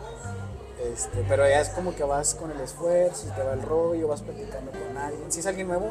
[0.93, 4.21] Este, pero ya es como que vas con el esfuerzo, te va el rollo, vas
[4.21, 5.31] platicando con alguien.
[5.31, 5.91] Si es alguien nuevo,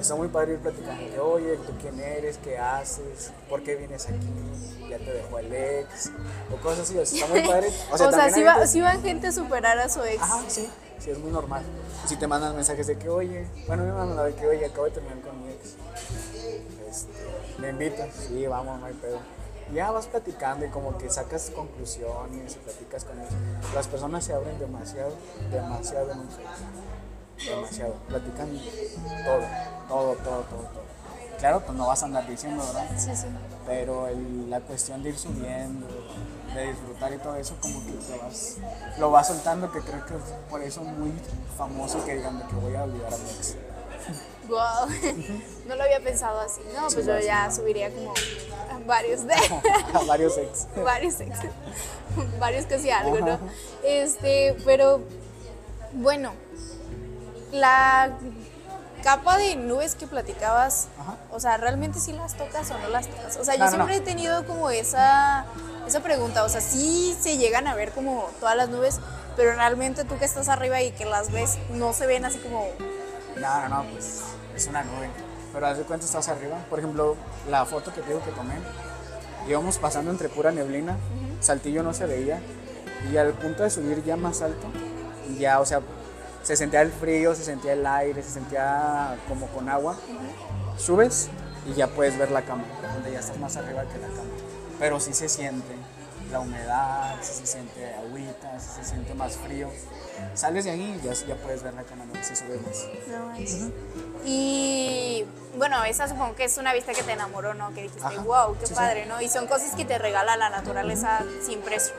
[0.00, 1.10] está muy padre ir platicando.
[1.10, 2.38] Que, Oye, ¿tú quién eres?
[2.38, 3.32] ¿Qué haces?
[3.48, 4.88] ¿Por qué vienes aquí?
[4.88, 6.10] ¿Ya te dejó el ex?
[6.52, 7.68] O cosas así, o sea, está muy padre.
[7.92, 10.22] O sea, también sí, hay va, gente- sí van gente a superar a su ex.
[10.22, 11.62] Ajá, sí, sí, es muy normal.
[12.06, 14.90] Si te mandan mensajes de que, oye, bueno, me mandan de que, oye, acabo de
[14.92, 15.74] terminar con mi ex.
[16.88, 17.12] Este,
[17.58, 19.18] me invitas, sí, vamos, no hay pedo.
[19.74, 23.32] Ya vas platicando y como que sacas conclusiones y platicas con ellos.
[23.74, 25.12] Las personas se abren demasiado,
[25.50, 26.77] demasiado Facebook.
[27.44, 27.94] Demasiado.
[28.08, 28.48] Platican
[29.24, 29.40] todo,
[29.88, 30.88] todo, todo, todo, todo.
[31.38, 32.88] Claro, pues no vas a andar diciendo, ¿verdad?
[32.96, 33.26] Sí, sí.
[33.64, 35.86] pero el- la cuestión de ir subiendo,
[36.54, 38.56] de disfrutar y todo eso, como que te vas,
[38.98, 40.20] lo vas soltando, que creo que es
[40.50, 41.12] por eso muy
[41.56, 43.56] famoso que digan de que voy a olvidar a mi ex.
[44.48, 44.88] Wow.
[45.68, 46.62] no lo había pensado así.
[46.74, 48.14] No, pues yo ya subiría como
[48.86, 49.34] varios de
[49.94, 50.66] a varios ex.
[50.82, 51.38] varios ex.
[52.40, 53.38] varios casi algo, ¿no?
[53.84, 55.02] Este, pero
[55.92, 56.32] bueno,
[57.52, 58.10] la
[59.02, 61.16] capa de nubes que platicabas, Ajá.
[61.30, 63.36] o sea, ¿realmente sí las tocas o no las tocas?
[63.36, 64.02] O sea, yo No, siempre no.
[64.02, 65.44] he tenido como esa,
[65.86, 68.98] esa pregunta, o sea, sí se llegan a ver como todas las nubes,
[69.36, 72.66] pero realmente tú que estás arriba y que las ves, no se ven así como...
[73.36, 74.20] No, no, no, pues
[74.56, 75.08] es una nube.
[75.52, 76.56] Pero haz de cuenta estás arriba.
[76.68, 77.16] Por ejemplo,
[77.48, 78.54] la foto que te digo que tomé,
[79.48, 80.96] íbamos pasando entre pura neblina,
[81.40, 82.40] Saltillo no se veía,
[83.12, 84.66] y al punto de subir ya más alto,
[85.38, 85.80] ya, o sea,
[86.48, 89.98] se sentía el frío, se sentía el aire, se sentía como con agua.
[90.78, 91.28] Subes
[91.66, 94.30] y ya puedes ver la cama, donde ya estás más arriba que la cama.
[94.78, 95.74] Pero sí se siente,
[96.32, 99.68] la humedad, si se siente agüita, si se siente más frío.
[100.32, 102.86] Sales de ahí y ya, ya puedes ver la cama, no se sube más.
[103.08, 103.66] No manches.
[104.24, 105.26] Y
[105.58, 107.74] bueno, esa supongo que es una vista que te enamoró, ¿no?
[107.74, 108.22] Que dijiste, Ajá.
[108.22, 108.74] wow, qué Sí, sí.
[108.74, 109.20] padre, ¿no?
[109.20, 111.92] Y son cosas que te regala la naturaleza sin precio.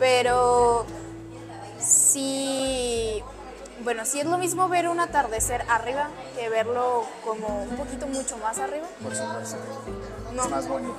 [0.00, 0.84] Pero
[1.78, 3.22] sí,
[3.84, 8.36] bueno, sí es lo mismo ver un atardecer arriba que verlo como un poquito mucho
[8.38, 8.86] más arriba.
[9.02, 9.56] Por supuesto.
[10.34, 10.44] No.
[10.44, 10.94] Es más bonito.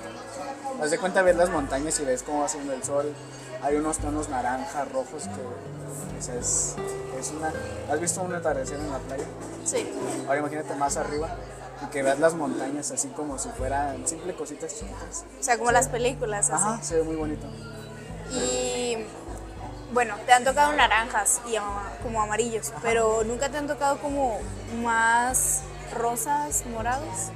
[0.82, 3.14] Haz de cuenta ver las montañas y ves cómo va haciendo el sol.
[3.62, 6.76] Hay unos tonos naranja, rojos que sea, es,
[7.20, 7.52] es una...
[7.92, 9.26] ¿Has visto un atardecer en la playa?
[9.66, 9.88] Sí.
[10.28, 11.36] Ahora imagínate más arriba
[11.84, 15.26] y que veas las montañas así como si fueran simple cositas chiquitas.
[15.40, 16.64] O sea, como las películas, así.
[16.64, 17.48] Ajá, se ve muy bonito.
[18.32, 18.69] Y
[19.94, 21.56] bueno, te han tocado naranjas y
[22.04, 24.40] como amarillos, pero nunca te han tocado como
[24.82, 25.62] más
[25.98, 27.32] rosas, morados.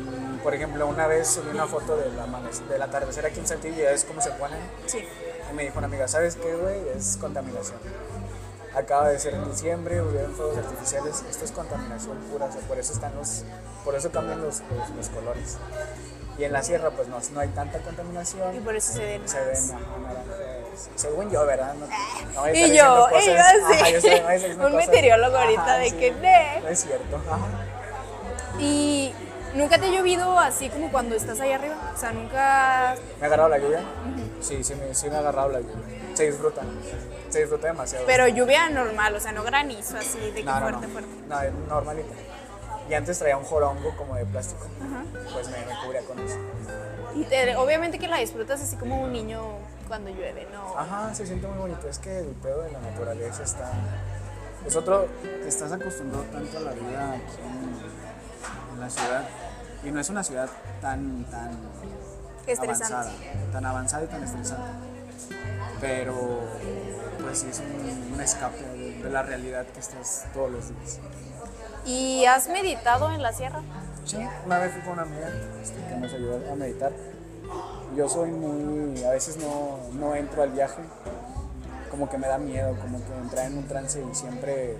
[0.00, 3.74] Mm, Por ejemplo, una vez subí una foto del, amanec- del atardecer aquí en Saltillo
[3.76, 4.58] y ya ves cómo se ponen.
[4.86, 4.98] Sí.
[5.50, 6.88] Y me dijo una amiga, ¿sabes qué, güey?
[6.96, 7.78] Es contaminación.
[8.74, 11.22] Acaba de ser en diciembre, hubieron fuegos artificiales.
[11.28, 13.44] Esto es contaminación pura, o sea, por eso están los,
[13.84, 15.58] por eso cambian los, los, los colores.
[16.38, 18.56] Y en la sierra, pues no, no hay tanta contaminación.
[18.56, 20.36] Y por eso se ven se ven ajá, naranjas.
[20.96, 21.74] Según yo, ¿verdad?
[21.74, 24.08] No, no Y yo, y yo sí.
[24.10, 26.60] ajá, yo no Un cosas- meteorólogo ahorita ajá, de sí, que, "Ne".
[26.62, 27.16] No es cierto.
[27.16, 27.38] Ajá.
[28.58, 29.12] Y
[29.54, 31.76] nunca te ha llovido así como cuando estás ahí arriba.
[31.94, 32.94] O sea, nunca.
[33.18, 33.80] ¿Me ha agarrado la lluvia?
[34.40, 35.74] Sí, sí me, sí me ha agarrado la lluvia.
[36.14, 36.62] Se disfruta.
[37.30, 38.04] Se disfruta demasiado.
[38.06, 41.10] Pero lluvia normal, o sea, no granizo así de que fuerte, fuerte.
[41.28, 42.14] No, normalita.
[42.90, 44.66] Y antes traía un jorongo como de plástico.
[45.32, 46.36] Pues me, me cubría con eso.
[47.14, 49.42] Y te- obviamente que la disfrutas así como un niño
[49.88, 50.78] cuando llueve, ¿no?
[50.78, 51.88] Ajá, se siente muy bonito.
[51.88, 53.70] Es que el pedo de la naturaleza está.
[54.66, 55.06] Es otro.
[55.22, 59.24] Te estás acostumbrado tanto a la vida aquí en, en la ciudad.
[59.84, 60.48] Y no es una ciudad
[60.80, 61.24] tan.
[61.24, 61.50] tan
[62.46, 62.94] Estresante.
[62.94, 63.12] avanzada.
[63.52, 64.64] Tan avanzada y tan estresante.
[65.80, 66.40] Pero.
[67.20, 70.98] Pues sí, es un, un escape de, de la realidad que estás todos los días.
[71.84, 73.60] ¿Y has meditado en la sierra?
[74.04, 75.28] Sí, una vez fui con una amiga
[75.62, 76.92] este, que nos ayudó a meditar.
[77.96, 80.82] Yo soy muy, a veces no, no entro al viaje,
[81.90, 84.76] como que me da miedo, como que entrar en un trance y siempre,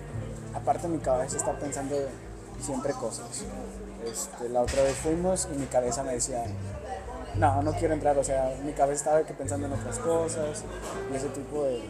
[0.53, 1.95] aparte mi cabeza está pensando
[2.59, 3.45] siempre cosas.
[4.05, 6.43] Este, la otra vez fuimos y mi cabeza me decía,
[7.35, 10.63] no, no quiero entrar, o sea, mi cabeza estaba que pensando en otras cosas
[11.11, 11.87] y ese tipo de,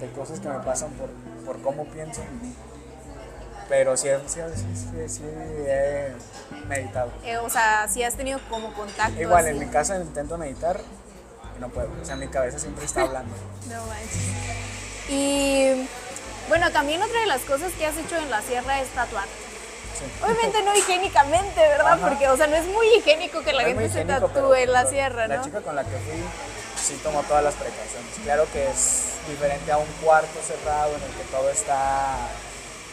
[0.00, 1.08] de cosas que me pasan por,
[1.46, 2.20] por cómo pienso.
[3.68, 5.22] Pero sí, sí, sí, sí, sí
[5.66, 6.12] he
[6.68, 7.10] meditado.
[7.24, 9.20] Eh, o sea, si has tenido como contacto.
[9.20, 9.50] Igual así.
[9.50, 10.80] en mi casa intento meditar
[11.56, 11.88] y no puedo.
[12.00, 13.34] O sea, mi cabeza siempre está hablando.
[13.68, 15.08] No manches.
[15.08, 15.88] Y
[16.48, 19.24] bueno, también otra de las cosas que has hecho en la sierra es tatuar.
[19.98, 20.04] Sí.
[20.22, 21.94] Obviamente no higiénicamente, ¿verdad?
[21.94, 22.08] Ajá.
[22.08, 24.86] Porque, o sea, no es muy higiénico que la No gente se tatúe en la
[24.86, 25.44] sierra, La ¿no?
[25.44, 26.22] chica con la que fui
[26.76, 28.10] sí tomó todas las precauciones.
[28.24, 32.16] Claro que es diferente a un cuarto cerrado en el que todo está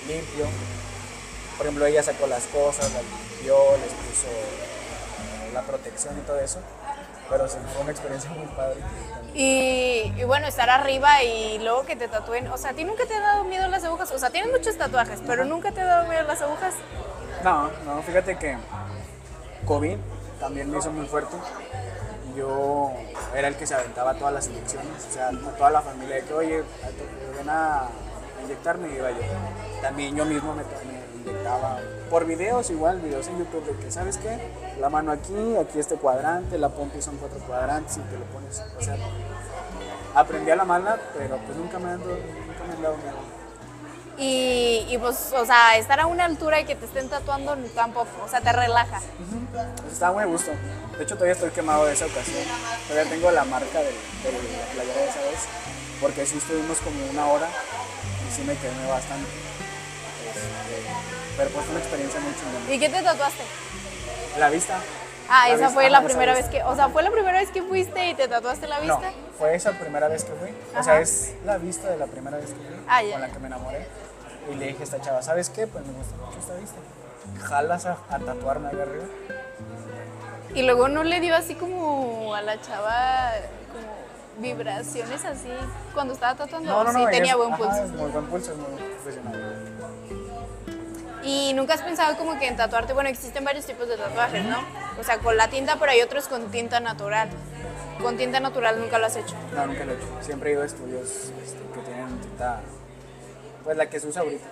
[0.07, 0.45] limpio.
[1.57, 6.39] Por ejemplo, ella sacó las cosas, las limpió, les puso eh, la protección y todo
[6.39, 6.59] eso.
[7.29, 8.77] Pero sí, fue una experiencia muy padre.
[9.33, 12.47] Y, y bueno, estar arriba y luego que te tatúen.
[12.47, 14.11] O sea, ¿a ti nunca te ha dado miedo las agujas?
[14.11, 16.73] O sea, tienes muchos tatuajes, pero nunca te ha dado miedo las agujas.
[17.43, 18.57] No, no, fíjate que
[19.65, 19.97] COVID
[20.39, 21.35] también me hizo muy fuerte.
[22.35, 22.91] Yo
[23.35, 26.15] era el que se aventaba a todas las inyecciones, o sea, a toda la familia,
[26.15, 26.63] de que, oye,
[27.37, 27.87] ven a
[28.43, 29.17] inyectarme y iba yo.
[29.81, 34.17] También yo mismo me, me inyectaba por videos, igual, videos en YouTube de que, ¿sabes
[34.17, 34.37] qué?
[34.79, 38.61] La mano aquí, aquí este cuadrante, la pompa son cuatro cuadrantes y te lo pones,
[38.77, 38.97] o sea,
[40.13, 43.41] aprendí a la mala, pero pues nunca me han dado, nunca me han dado miedo.
[44.17, 48.09] Y, y pues, o sea, estar a una altura y que te estén tatuando tampoco.
[48.23, 48.99] O sea, te relaja.
[49.89, 50.51] Estaba muy a gusto.
[50.97, 52.43] De hecho, todavía estoy quemado de esa ocasión.
[52.87, 55.47] Todavía tengo la marca de, de la playera de esa vez.
[55.99, 57.47] Porque sí estuvimos como una hora
[58.35, 59.27] sí me quemé bastante.
[60.29, 60.83] Este,
[61.37, 62.73] pero pues fue una experiencia muy chingona.
[62.73, 63.43] ¿Y qué te tatuaste?
[64.39, 64.79] La vista.
[65.29, 67.49] Ah, La esa vista, fue la primera vez que, o sea, fue la primera vez
[67.51, 69.11] que fuiste y te tatuaste la No, vista.
[69.37, 70.49] fue esa primera vez que fui.
[70.77, 73.39] O sea, es la vista de la primera vez que fui Ah, con la que
[73.39, 73.87] me enamoré.
[74.51, 75.67] Y le dije a esta chava, ¿sabes qué?
[75.67, 76.77] Pues me gusta mucho esta vista.
[77.47, 79.05] ¿Jalas a, a tatuarme ahí arriba?
[80.53, 83.31] Y luego no le dio así como a la chava
[84.39, 85.49] vibraciones así
[85.93, 86.91] cuando estaba tatuando.
[86.91, 87.87] sí, ella tenía es- buen pulso.
[87.97, 89.55] muy buen pulso, es muy profesional.
[91.23, 94.57] Y nunca has pensado como que en tatuarte, bueno, existen varios tipos de tatuajes, ¿no?
[94.99, 97.29] O sea, con la tinta, pero hay otros con tinta natural.
[98.01, 99.35] Con tinta natural nunca lo has hecho.
[99.53, 100.07] No, nunca lo he hecho.
[100.21, 101.07] Siempre he ido a estudios
[101.43, 102.61] este, que tienen tinta,
[103.63, 104.47] pues la que se usa ahorita.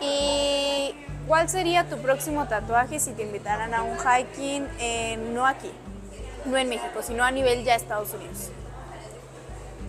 [0.00, 0.94] ¿Y
[1.28, 4.66] cuál sería tu próximo tatuaje si te invitaran a un hiking
[5.32, 5.70] no aquí,
[6.44, 8.50] no en México, sino a nivel ya Estados Unidos?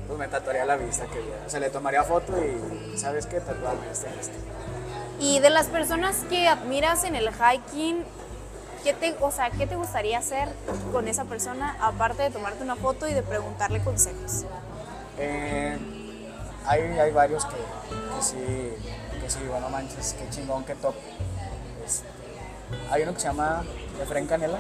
[0.08, 1.44] Pues me tatuaría la vista que viera.
[1.46, 3.40] O sea, le tomaría foto y, ¿sabes qué?
[3.40, 4.34] Tatuarme este, este.
[5.20, 8.04] Y de las personas que admiras en el hiking,
[8.84, 10.50] ¿qué te, o sea, ¿qué te gustaría hacer
[10.92, 14.46] con esa persona aparte de tomarte una foto y de preguntarle consejos?
[15.18, 15.78] Eh,
[16.66, 18.74] hay, hay varios que, que sí,
[19.22, 20.96] que sí, bueno, manches, qué chingón, qué top.
[21.86, 22.08] Este,
[22.90, 23.64] hay uno que se llama
[24.02, 24.60] Efren Canela,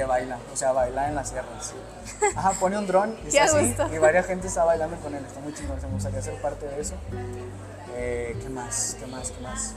[0.00, 1.74] que baila, o sea, baila en las sierras.
[2.36, 3.94] Ajá, pone un dron y está así, gusto.
[3.94, 6.66] y varias gente está bailando con él, está muy chingón, se me gustaría ser parte
[6.66, 6.94] de eso.
[7.94, 8.96] Eh, ¿Qué más?
[8.98, 9.30] ¿Qué más?
[9.30, 9.74] ¿Qué más?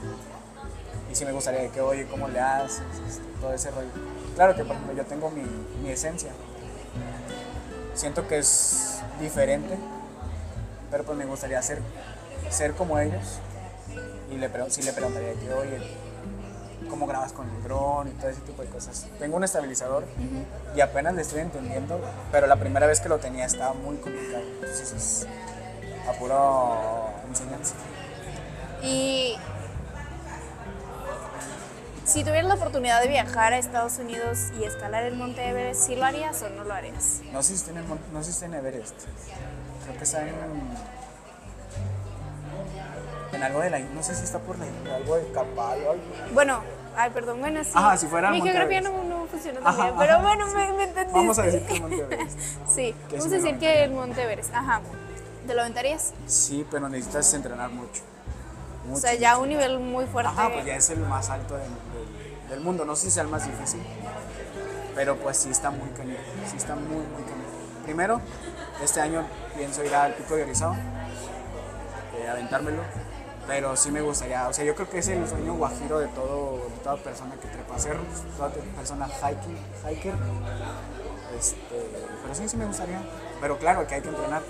[1.12, 2.80] Y sí me gustaría que, oye, ¿cómo le haces?
[3.06, 3.90] Este, todo ese rollo.
[4.34, 5.42] Claro que, por ejemplo, yo tengo mi,
[5.82, 6.30] mi esencia.
[7.92, 9.76] Siento que es diferente,
[10.90, 11.82] pero pues me gustaría ser,
[12.48, 13.40] ser como ellos.
[14.30, 15.78] Y le, sí le preguntaría que, oye,
[16.94, 19.06] ¿cómo grabas con el dron y todo ese tipo de cosas?
[19.18, 20.04] Tengo un estabilizador
[20.76, 24.44] y apenas le estoy entendiendo, pero la primera vez que lo tenía estaba muy complicado.
[24.60, 25.26] Entonces es
[26.08, 27.74] a puro enseñanza.
[28.80, 29.34] Y
[32.04, 35.96] si tuvieras la oportunidad de viajar a Estados Unidos y escalar el Monte Everest, ¿sí
[35.96, 37.22] lo harías o no lo harías?
[37.32, 38.94] No sé si está en, el mon- no sé si está en Everest.
[39.84, 40.34] Creo que está en.
[43.32, 43.80] En algo de la.
[43.80, 46.02] No sé si está por la algo de Capal o algo.
[46.32, 46.60] Bueno,
[46.96, 47.70] ay, perdón, bueno, sí.
[47.74, 49.98] Ajá, si fuera Mi geografía no, no funciona Ajá, tan bien, ajá.
[49.98, 51.12] pero bueno, me, me entendiste.
[51.18, 52.38] Vamos a decir que el Monte Everest.
[52.74, 54.80] Sí, vamos a decir que el Monte Everest, ajá.
[55.46, 56.12] ¿Te lo aventarías?
[56.26, 58.02] Sí, pero necesitas entrenar mucho.
[58.92, 59.42] O sea, ya mucho.
[59.42, 60.30] un nivel muy fuerte.
[60.30, 62.84] Ajá, pues ya es el más alto del, del- del mundo.
[62.84, 63.80] No sé si sea el más difícil,
[64.94, 66.16] pero pues sí está muy cañón.
[66.50, 67.44] Sí está muy, muy cañón.
[67.84, 68.20] Primero,
[68.82, 69.26] este año
[69.56, 70.76] pienso ir al Pico de Orizaba,
[72.16, 72.82] eh, aventármelo,
[73.46, 74.48] pero sí me gustaría.
[74.48, 77.48] O sea, yo creo que es el sueño guajiro de, todo, de toda persona que
[77.48, 80.14] trepa cerros, toda persona hiking, hiker.
[81.38, 81.58] Este,
[82.22, 83.00] pero sí, sí me gustaría.
[83.40, 84.42] Pero claro que hay que entrenar.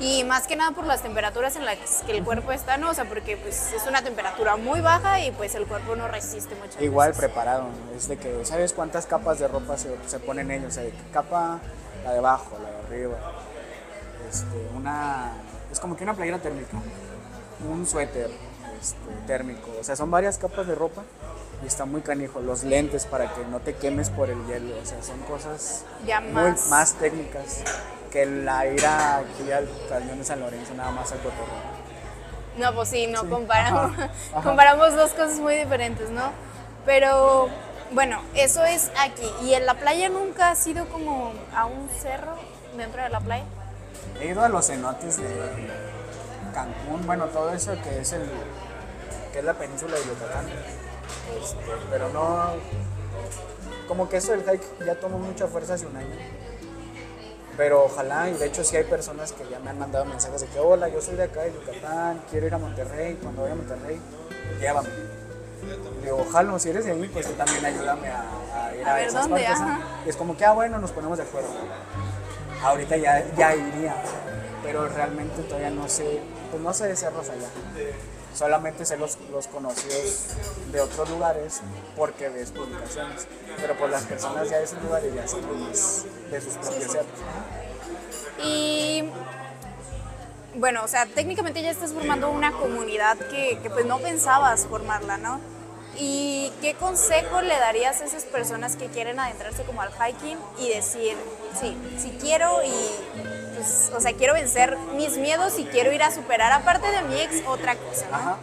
[0.00, 2.90] Y más que nada por las temperaturas en las que el cuerpo está, ¿no?
[2.90, 6.54] O sea, porque pues es una temperatura muy baja y pues el cuerpo no resiste
[6.56, 6.82] mucho.
[6.82, 10.68] Igual preparado, es de que, ¿sabes cuántas capas de ropa se, se ponen ellos?
[10.68, 11.60] O sea, de capa,
[12.04, 13.16] la de abajo, la de arriba,
[14.28, 15.32] este, una,
[15.70, 16.78] es como que una playera térmica,
[17.70, 18.30] un suéter
[18.80, 18.96] este,
[19.26, 21.02] térmico, o sea, son varias capas de ropa
[21.62, 24.84] y está muy canijo, los lentes para que no te quemes por el hielo, o
[24.86, 27.62] sea, son cosas Ya muy más- más técnicas
[28.10, 31.82] que la ir aquí al cañón de San Lorenzo, nada más al cotorreo.
[32.58, 33.28] No, pues sí, no Sí.
[33.28, 33.92] comparamos.
[33.92, 34.42] Ajá, ajá.
[34.42, 36.30] Comparamos dos cosas muy diferentes, ¿no?
[36.84, 37.48] Pero
[37.92, 39.26] bueno, eso es aquí.
[39.42, 42.34] ¿Y en la playa nunca has ido como a un cerro
[42.76, 43.44] dentro de la playa?
[44.20, 45.24] He ido a los cenotes de
[46.52, 48.22] Cancún, bueno, todo eso que es el
[49.32, 50.46] que es la península de Yucatán.
[51.40, 51.56] Este,
[51.90, 52.50] pero no
[53.88, 56.14] como que eso del hike ya tomó mucha fuerza hace un año.
[57.56, 60.46] Pero ojalá, y de hecho sí hay personas que ya me han mandado mensajes de
[60.46, 63.56] que hola, yo soy de acá de Yucatán, quiero ir a Monterrey, cuando vaya a
[63.56, 64.00] Monterrey,
[64.60, 64.88] llévame.
[66.02, 68.22] Digo, ojalá, si eres de ahí, pues tú también ayúdame a,
[68.66, 69.44] a ir A a, ver, esas ¿dónde?
[69.44, 69.60] partes.
[69.60, 69.80] Ajá.
[70.06, 71.48] es como que, ah, bueno, nos ponemos de acuerdo
[72.62, 73.94] ahorita ya, ya iría,
[74.62, 76.20] pero realmente todavía no sé,
[76.52, 77.48] pues no sé de cerros allá.
[78.34, 80.36] Solamente sé los, los conocidos
[80.70, 81.62] de otros lugares
[81.96, 83.26] porque ves publicaciones,
[83.58, 87.08] pero por las personas ya de esos lugares ya saben más de sus propios cerros.
[88.44, 89.04] Y
[90.54, 95.16] bueno, o sea, técnicamente ya estás formando una comunidad que, que, pues no pensabas formarla,
[95.16, 95.40] ¿no?
[95.98, 100.68] ¿Y qué consejo le darías a esas personas que quieren adentrarse como al hiking y
[100.68, 101.16] decir,
[101.58, 106.10] sí, sí quiero y, pues, o sea, quiero vencer mis miedos y quiero ir a
[106.10, 108.16] superar, aparte de mi ex, otra cosa, ¿no?
[108.16, 108.36] Ajá.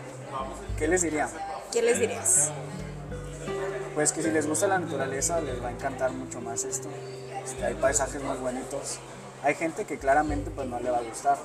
[0.77, 1.29] ¿Qué les diría?
[1.71, 2.51] ¿Qué les dirías?
[3.95, 6.87] Pues que si les gusta la naturaleza les va a encantar mucho más esto.
[7.43, 8.99] Este, hay paisajes muy bonitos.
[9.43, 11.37] Hay gente que claramente pues no le va a gustar.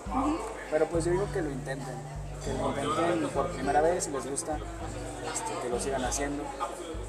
[0.71, 1.97] Pero pues yo digo que lo intenten.
[2.45, 4.57] Que lo intenten por primera vez si les gusta.
[5.33, 6.45] este, que lo sigan haciendo.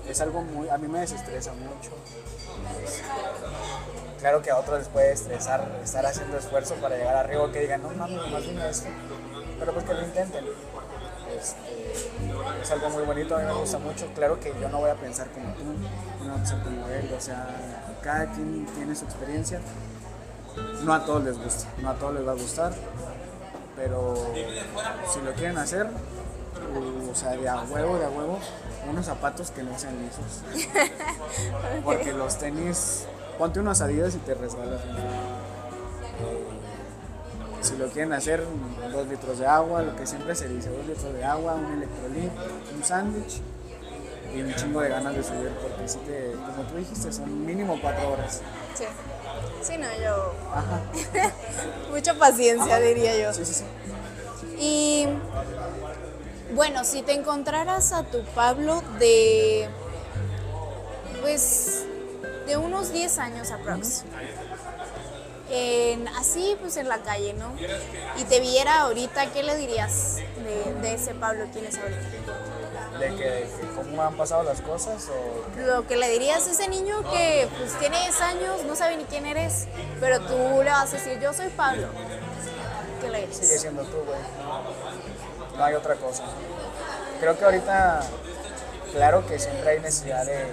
[0.07, 0.69] Es algo muy...
[0.69, 1.91] A mí me desestresa mucho.
[2.83, 3.01] Este,
[4.19, 7.81] claro que a otros les puede estresar estar haciendo esfuerzo para llegar arriba que digan,
[7.81, 8.87] no mames, nomás vine esto.
[9.59, 10.45] Pero pues que lo intenten.
[11.35, 11.75] Este,
[12.61, 14.07] es algo muy bonito, a mí me gusta mucho.
[14.15, 17.13] Claro que yo no voy a pensar como tú, no voy a pensar como él,
[17.15, 17.47] o sea,
[18.01, 19.59] cada quien tiene su experiencia.
[20.83, 22.73] No a todos les gusta, no a todos les va a gustar,
[23.75, 24.15] pero
[25.11, 25.87] si lo quieren hacer,
[27.11, 28.39] o sea, de a huevo, de a huevo,
[28.89, 30.43] unos zapatos que no sean lisos.
[31.83, 33.05] Porque los tenis,
[33.37, 34.81] ponte unos adidas y te resbalas.
[34.81, 36.45] Eh,
[37.61, 38.45] si lo quieren hacer,
[38.91, 42.31] dos litros de agua, lo que siempre se dice, dos litros de agua, un electrolit,
[42.75, 43.41] un sándwich
[44.35, 47.79] y un chingo de ganas de subir porque sí te, como tú dijiste, son mínimo
[47.81, 48.41] cuatro horas.
[48.75, 48.85] Sí.
[49.61, 50.33] Sí, no, yo.
[50.53, 50.81] Ajá.
[51.91, 53.33] Mucha paciencia, diría yo.
[53.33, 53.65] Sí, sí, sí.
[54.59, 55.07] Y
[56.55, 59.69] bueno, si te encontraras a tu Pablo de,
[61.21, 61.85] pues,
[62.47, 64.03] de unos 10 años aprox,
[65.51, 67.51] en, así pues en la calle, ¿no?
[68.17, 71.99] Y te viera ahorita, ¿qué le dirías de, de ese Pablo quién es ahorita?
[72.99, 76.69] De que, de cómo han pasado las cosas o Lo que le dirías a ese
[76.69, 79.67] niño que pues tiene 10 años, no sabe ni quién eres,
[79.99, 81.89] pero tú le vas a decir, yo soy Pablo.
[83.01, 83.37] ¿Qué le dirías?
[83.37, 84.19] sigue siendo tú, güey.
[85.57, 86.23] No hay otra cosa.
[87.19, 88.01] Creo que ahorita,
[88.93, 90.45] claro que siempre hay necesidad de,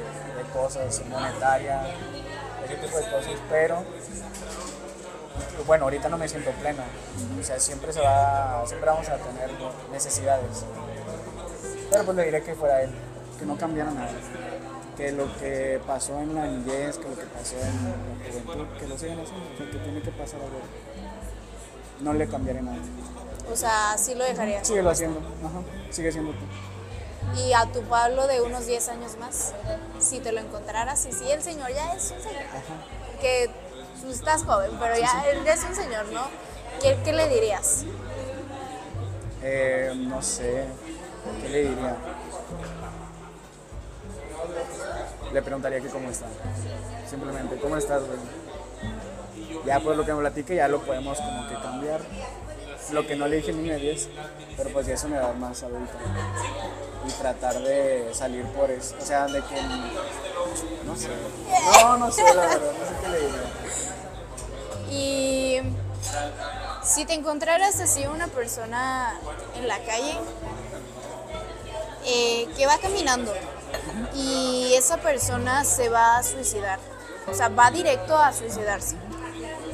[0.53, 1.83] cosas, monetaria,
[2.65, 3.83] ese tipo de cosas, pero
[5.67, 6.83] bueno, ahorita no me siento pleno.
[7.41, 9.51] O sea, siempre se va, siempre vamos a tener
[9.91, 10.65] necesidades.
[11.91, 12.91] Pero pues le diré que fuera él,
[13.39, 14.11] que no cambiara nada.
[14.97, 18.87] Que lo que pasó en la niñez, que lo que pasó en la juventud, que
[18.87, 20.61] lo sigan haciendo, que tiene que pasar algo.
[22.01, 22.79] No le cambiaré nada.
[23.51, 24.66] O sea, sí lo dejarías.
[24.66, 26.45] Síguelo haciendo, ajá, sigue siendo tú.
[27.40, 29.55] Y a tu Pablo de unos 10 años más,
[30.01, 32.43] si te lo encontraras, y si el señor ya es un señor,
[33.20, 33.51] que
[34.01, 36.26] tú estás joven, pero ya es un señor, ¿no?
[36.80, 37.84] ¿Qué, qué le dirías?
[39.43, 40.66] Eh, no sé,
[41.43, 41.97] ¿qué le diría?
[45.32, 46.26] Le preguntaría que cómo está.
[47.09, 48.18] Simplemente, ¿cómo estás, güey?
[49.64, 52.01] Ya pues lo que me platique ya lo podemos como que cambiar.
[52.91, 54.09] Lo que no le dije ni me 10,
[54.57, 55.95] pero pues ya es una edad más adulta.
[57.07, 58.95] Y tratar de salir por eso.
[59.01, 59.62] O sea, de que...
[60.85, 61.09] No sé.
[61.80, 63.43] No, no sé, la verdad, no sé qué le diría.
[64.91, 65.61] Y
[66.83, 69.14] si te encontraras así una persona
[69.57, 70.18] en la calle
[72.05, 73.33] eh, que va caminando
[74.14, 76.78] y esa persona se va a suicidar,
[77.26, 78.97] o sea, va directo a suicidarse,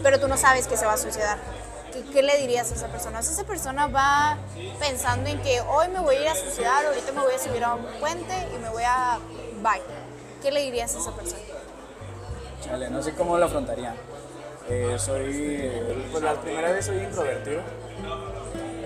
[0.02, 1.38] pero tú no sabes que se va a suicidar.
[1.98, 3.18] ¿Qué, qué le dirías a esa persona?
[3.18, 4.38] O sea, esa persona va
[4.78, 7.64] pensando en que hoy me voy a ir a suicidar, ahorita me voy a subir
[7.64, 9.18] a un puente y me voy a...
[9.62, 9.82] Bye.
[10.42, 11.42] ¿Qué le dirías a esa persona?
[12.62, 13.94] Chale, no sé cómo lo afrontaría.
[14.68, 15.72] Eh, soy,
[16.12, 17.62] pues la primera vez soy introvertido.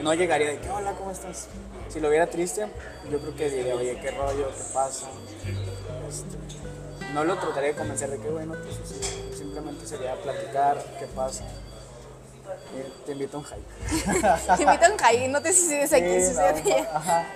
[0.02, 1.48] No llegaría de que, hola, ¿cómo estás?
[1.88, 2.66] Si lo viera triste,
[3.10, 4.48] yo creo que diría, oye, ¿qué rollo?
[4.48, 5.06] ¿Qué pasa?
[6.08, 6.36] Este,
[7.12, 11.44] no lo trataría de convencer de que, bueno, pues simplemente sería platicar, ¿qué pasa?
[12.74, 14.56] Eh, te invito a un hike.
[14.56, 17.26] Te invitan a ir, no te suicides aquí, Sí, no, ajá.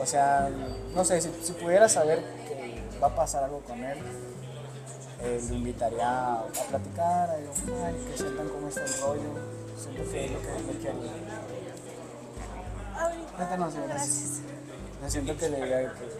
[0.00, 0.48] O sea,
[0.94, 3.98] no sé, si, si pudiera saber que va a pasar algo con él,
[5.20, 9.30] eh, lo invitaría a, a platicar, a ay, que sientan cómo está el rollo.
[9.76, 11.12] Siento que es lo que lo que haría.
[12.96, 14.40] Ahorita no gracias.
[15.02, 16.18] Me siento que le diría que.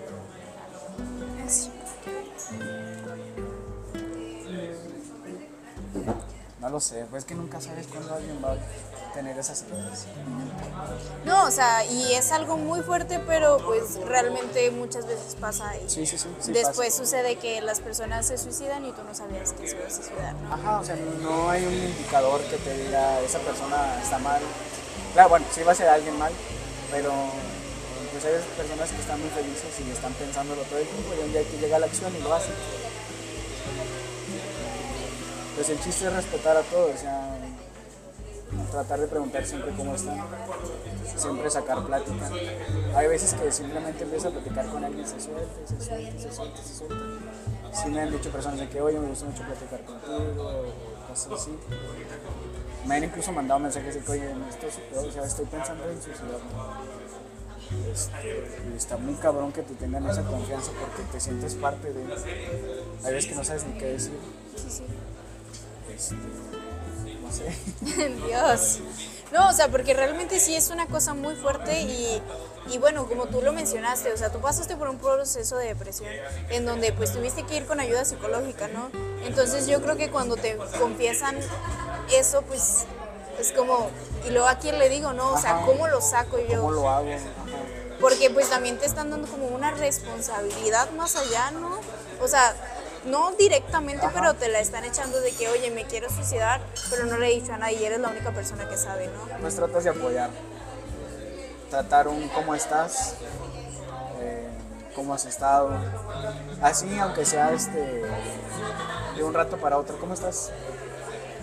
[6.61, 10.07] No lo sé, pues que nunca sabes cuándo alguien va a tener esas ideas.
[11.25, 15.89] No, o sea, y es algo muy fuerte, pero pues realmente muchas veces pasa y
[15.89, 16.29] Sí, sí, sí.
[16.41, 19.87] sí después sucede que las personas se suicidan y tú no sabías que se iba
[19.87, 20.53] a suicidar, ¿no?
[20.55, 24.41] Ajá, o sea, no hay un indicador que te diga esa persona está mal.
[25.15, 26.33] Claro, bueno, sí va a ser alguien mal,
[26.91, 27.13] pero
[28.11, 31.33] pues hay personas que están muy felices y están pensándolo todo el tiempo y un
[31.33, 32.55] día que llega la acción y lo hacen.
[35.59, 37.37] Pues el chiste es respetar a todos, o sea,
[38.71, 40.25] tratar de preguntar siempre cómo están,
[41.17, 42.31] siempre sacar plática.
[42.95, 46.63] Hay veces que simplemente empieza a platicar con alguien, se suelta, se suelta, se suelta,
[46.63, 46.97] se suelta.
[47.73, 50.65] Sí me han dicho personas de que, oye, me gusta mucho platicar contigo,
[51.09, 51.51] cosas así.
[52.87, 56.39] Me han incluso mandado mensajes de que, oye, esto, o sea, estoy pensando en suicidarme.
[57.93, 62.05] Este, y está muy cabrón que te tengan esa confianza porque te sientes parte de
[63.05, 64.13] Hay veces que no sabes ni qué decir.
[64.55, 64.85] Sí, sí.
[65.99, 66.15] Este,
[67.21, 68.09] no sé.
[68.27, 68.79] Dios.
[69.33, 72.23] No, o sea, porque realmente sí es una cosa muy fuerte y,
[72.71, 76.09] y bueno, como tú lo mencionaste, o sea, tú pasaste por un proceso de depresión
[76.49, 78.91] en donde pues tuviste que ir con ayuda psicológica, ¿no?
[79.27, 81.37] Entonces yo creo que cuando te confiesan
[82.11, 82.87] eso, pues
[83.39, 83.91] es como,
[84.27, 85.33] y luego a quién le digo, ¿no?
[85.33, 85.61] O sea.
[85.67, 86.61] ¿cómo lo saco yo?
[86.63, 87.11] ¿Cómo lo hago?
[87.11, 87.29] Ajá.
[88.01, 91.81] Porque pues también te están dando como una responsabilidad más allá, ¿no?
[92.23, 92.55] O sea,
[93.09, 97.19] no directamente, pero te la están echando de que, oye, me quiero suicidar, pero no
[97.19, 99.39] le he dicho a nadie eres la única persona que sabe, ¿no?
[99.41, 100.31] Pues tratas de apoyar.
[101.71, 103.15] Tratar un cómo estás,
[104.21, 104.49] eh,
[104.95, 105.71] cómo has estado.
[106.63, 108.05] Así, aunque sea este
[109.17, 110.51] de un rato para otro, ¿cómo estás?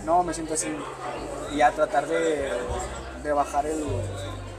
[0.03, 0.75] No, me siento así.
[1.51, 2.51] Y ya tratar de,
[3.23, 3.83] de bajar el.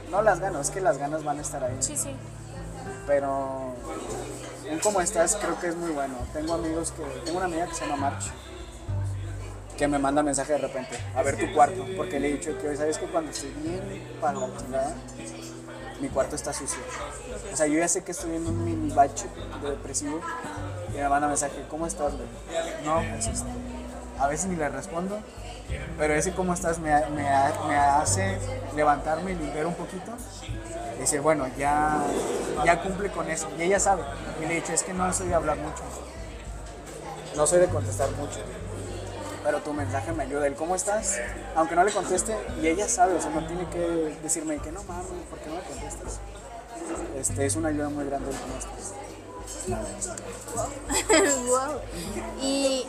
[0.09, 1.75] No las ganas, es que las ganas van a estar ahí.
[1.79, 2.15] Sí, sí.
[3.05, 3.73] Pero
[4.71, 6.15] un cómo estás creo que es muy bueno.
[6.33, 8.31] Tengo amigos que, tengo una amiga que se llama March,
[9.77, 12.75] que me manda mensaje de repente, a ver tu cuarto, porque le he dicho que,
[12.75, 13.81] ¿sabes que cuando estoy bien
[14.19, 14.95] para la
[16.01, 16.79] mi cuarto está sucio?
[17.51, 19.27] O sea, yo ya sé que estoy en un mini bache
[19.61, 20.19] de depresivo
[20.93, 22.27] y me manda mensaje, ¿cómo estás, güey?
[22.83, 23.49] No, pues este,
[24.19, 25.19] a veces ni le respondo,
[25.97, 27.23] pero ese cómo estás me, me,
[27.67, 28.39] me hace
[28.75, 30.11] levantarme y limpiar un poquito
[30.95, 32.03] y decir, bueno, ya,
[32.65, 33.47] ya cumple con eso.
[33.57, 34.03] Y ella sabe.
[34.41, 35.83] Y le he dicho, es que no soy de hablar mucho.
[37.35, 38.39] No soy de contestar mucho.
[39.43, 40.47] Pero tu mensaje me ayuda.
[40.47, 41.19] El cómo estás,
[41.55, 44.83] aunque no le conteste, y ella sabe, o sea, no tiene que decirme que no
[44.83, 46.19] mames, ¿por qué no le contestas?
[47.17, 48.93] Este, es una ayuda muy grande el cómo estás.
[51.47, 51.79] wow.
[52.41, 52.85] Y,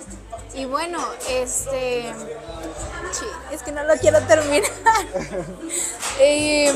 [0.55, 0.99] y bueno,
[1.29, 2.13] este.
[3.13, 4.71] Sí, es que no lo quiero terminar.
[6.21, 6.73] Eh,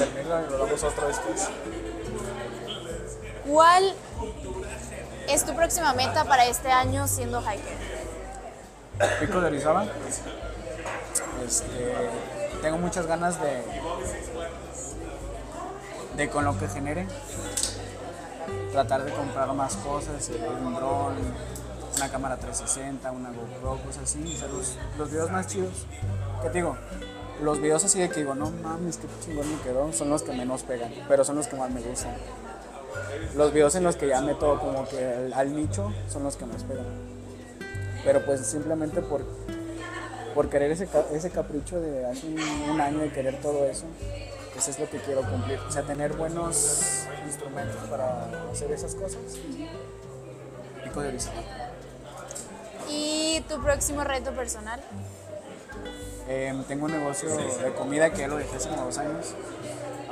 [3.47, 3.95] ¿Cuál
[5.29, 7.77] es tu próxima meta para este año siendo hiker?
[9.21, 9.87] Pico de Orizaba.
[11.45, 11.97] Este,
[12.61, 13.63] tengo muchas ganas de,
[16.17, 17.07] de con lo que genere,
[18.71, 21.15] tratar de comprar más cosas, eh, un dron,
[21.97, 25.87] una cámara 360, una GoPro, cosas así, y hacer los, los videos más chidos.
[26.43, 26.77] ¿Qué te digo?
[27.43, 30.33] Los videos así de que digo, no mames, qué chingón me quedó, son los que
[30.33, 32.15] menos pegan, pero son los que más me gustan.
[33.37, 36.47] Los videos en los que ya meto como que al, al nicho son los que
[36.47, 36.87] más pegan.
[38.05, 39.23] Pero pues simplemente por,
[40.35, 42.39] por querer ese, ese capricho de hace un,
[42.71, 43.85] un año de querer todo eso,
[44.57, 45.59] eso es lo que quiero cumplir.
[45.61, 49.21] O sea, tener buenos instrumentos para hacer esas cosas.
[50.85, 51.43] Pico de Orizaba.
[52.89, 54.81] ¿Y tu próximo reto personal?
[56.29, 59.35] Em, tengo un negocio de comida que ya lo dejé hace como dos años.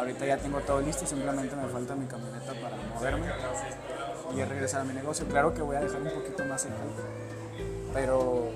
[0.00, 3.26] Ahorita ya tengo todo listo, simplemente me falta mi camioneta para moverme
[4.34, 5.26] y regresar a mi negocio.
[5.26, 7.02] Claro que voy a dejar un poquito más en alto,
[7.92, 8.48] pero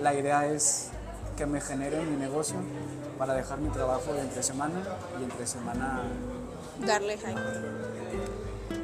[0.00, 0.90] la idea es
[1.36, 2.54] que me genere mi negocio
[3.18, 4.84] para dejar mi trabajo de entre semana
[5.20, 6.00] y entre semana
[6.86, 7.64] Darle hiker.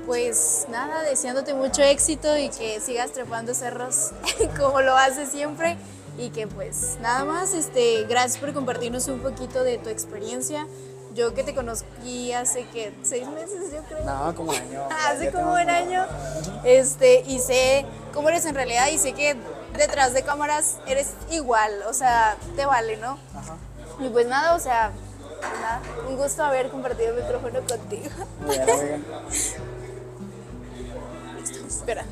[0.05, 4.11] Pues nada, deseándote mucho éxito y que sigas trepando cerros
[4.59, 5.77] como lo haces siempre.
[6.19, 10.67] Y que pues nada más, este, gracias por compartirnos un poquito de tu experiencia.
[11.15, 14.05] Yo que te conocí hace que seis meses, yo creo.
[14.05, 14.89] No, como año.
[15.07, 16.07] hace como un año.
[16.65, 17.85] Este, y sé
[18.15, 19.37] cómo eres en realidad y sé que
[19.77, 23.19] detrás de cámaras eres igual, o sea, te vale, ¿no?
[23.35, 23.57] Ajá.
[24.01, 24.93] Y pues nada, o sea,
[25.61, 28.11] nada, un gusto haber compartido el micrófono contigo.
[28.49, 29.05] Bien, bien.
[31.67, 32.05] Espera.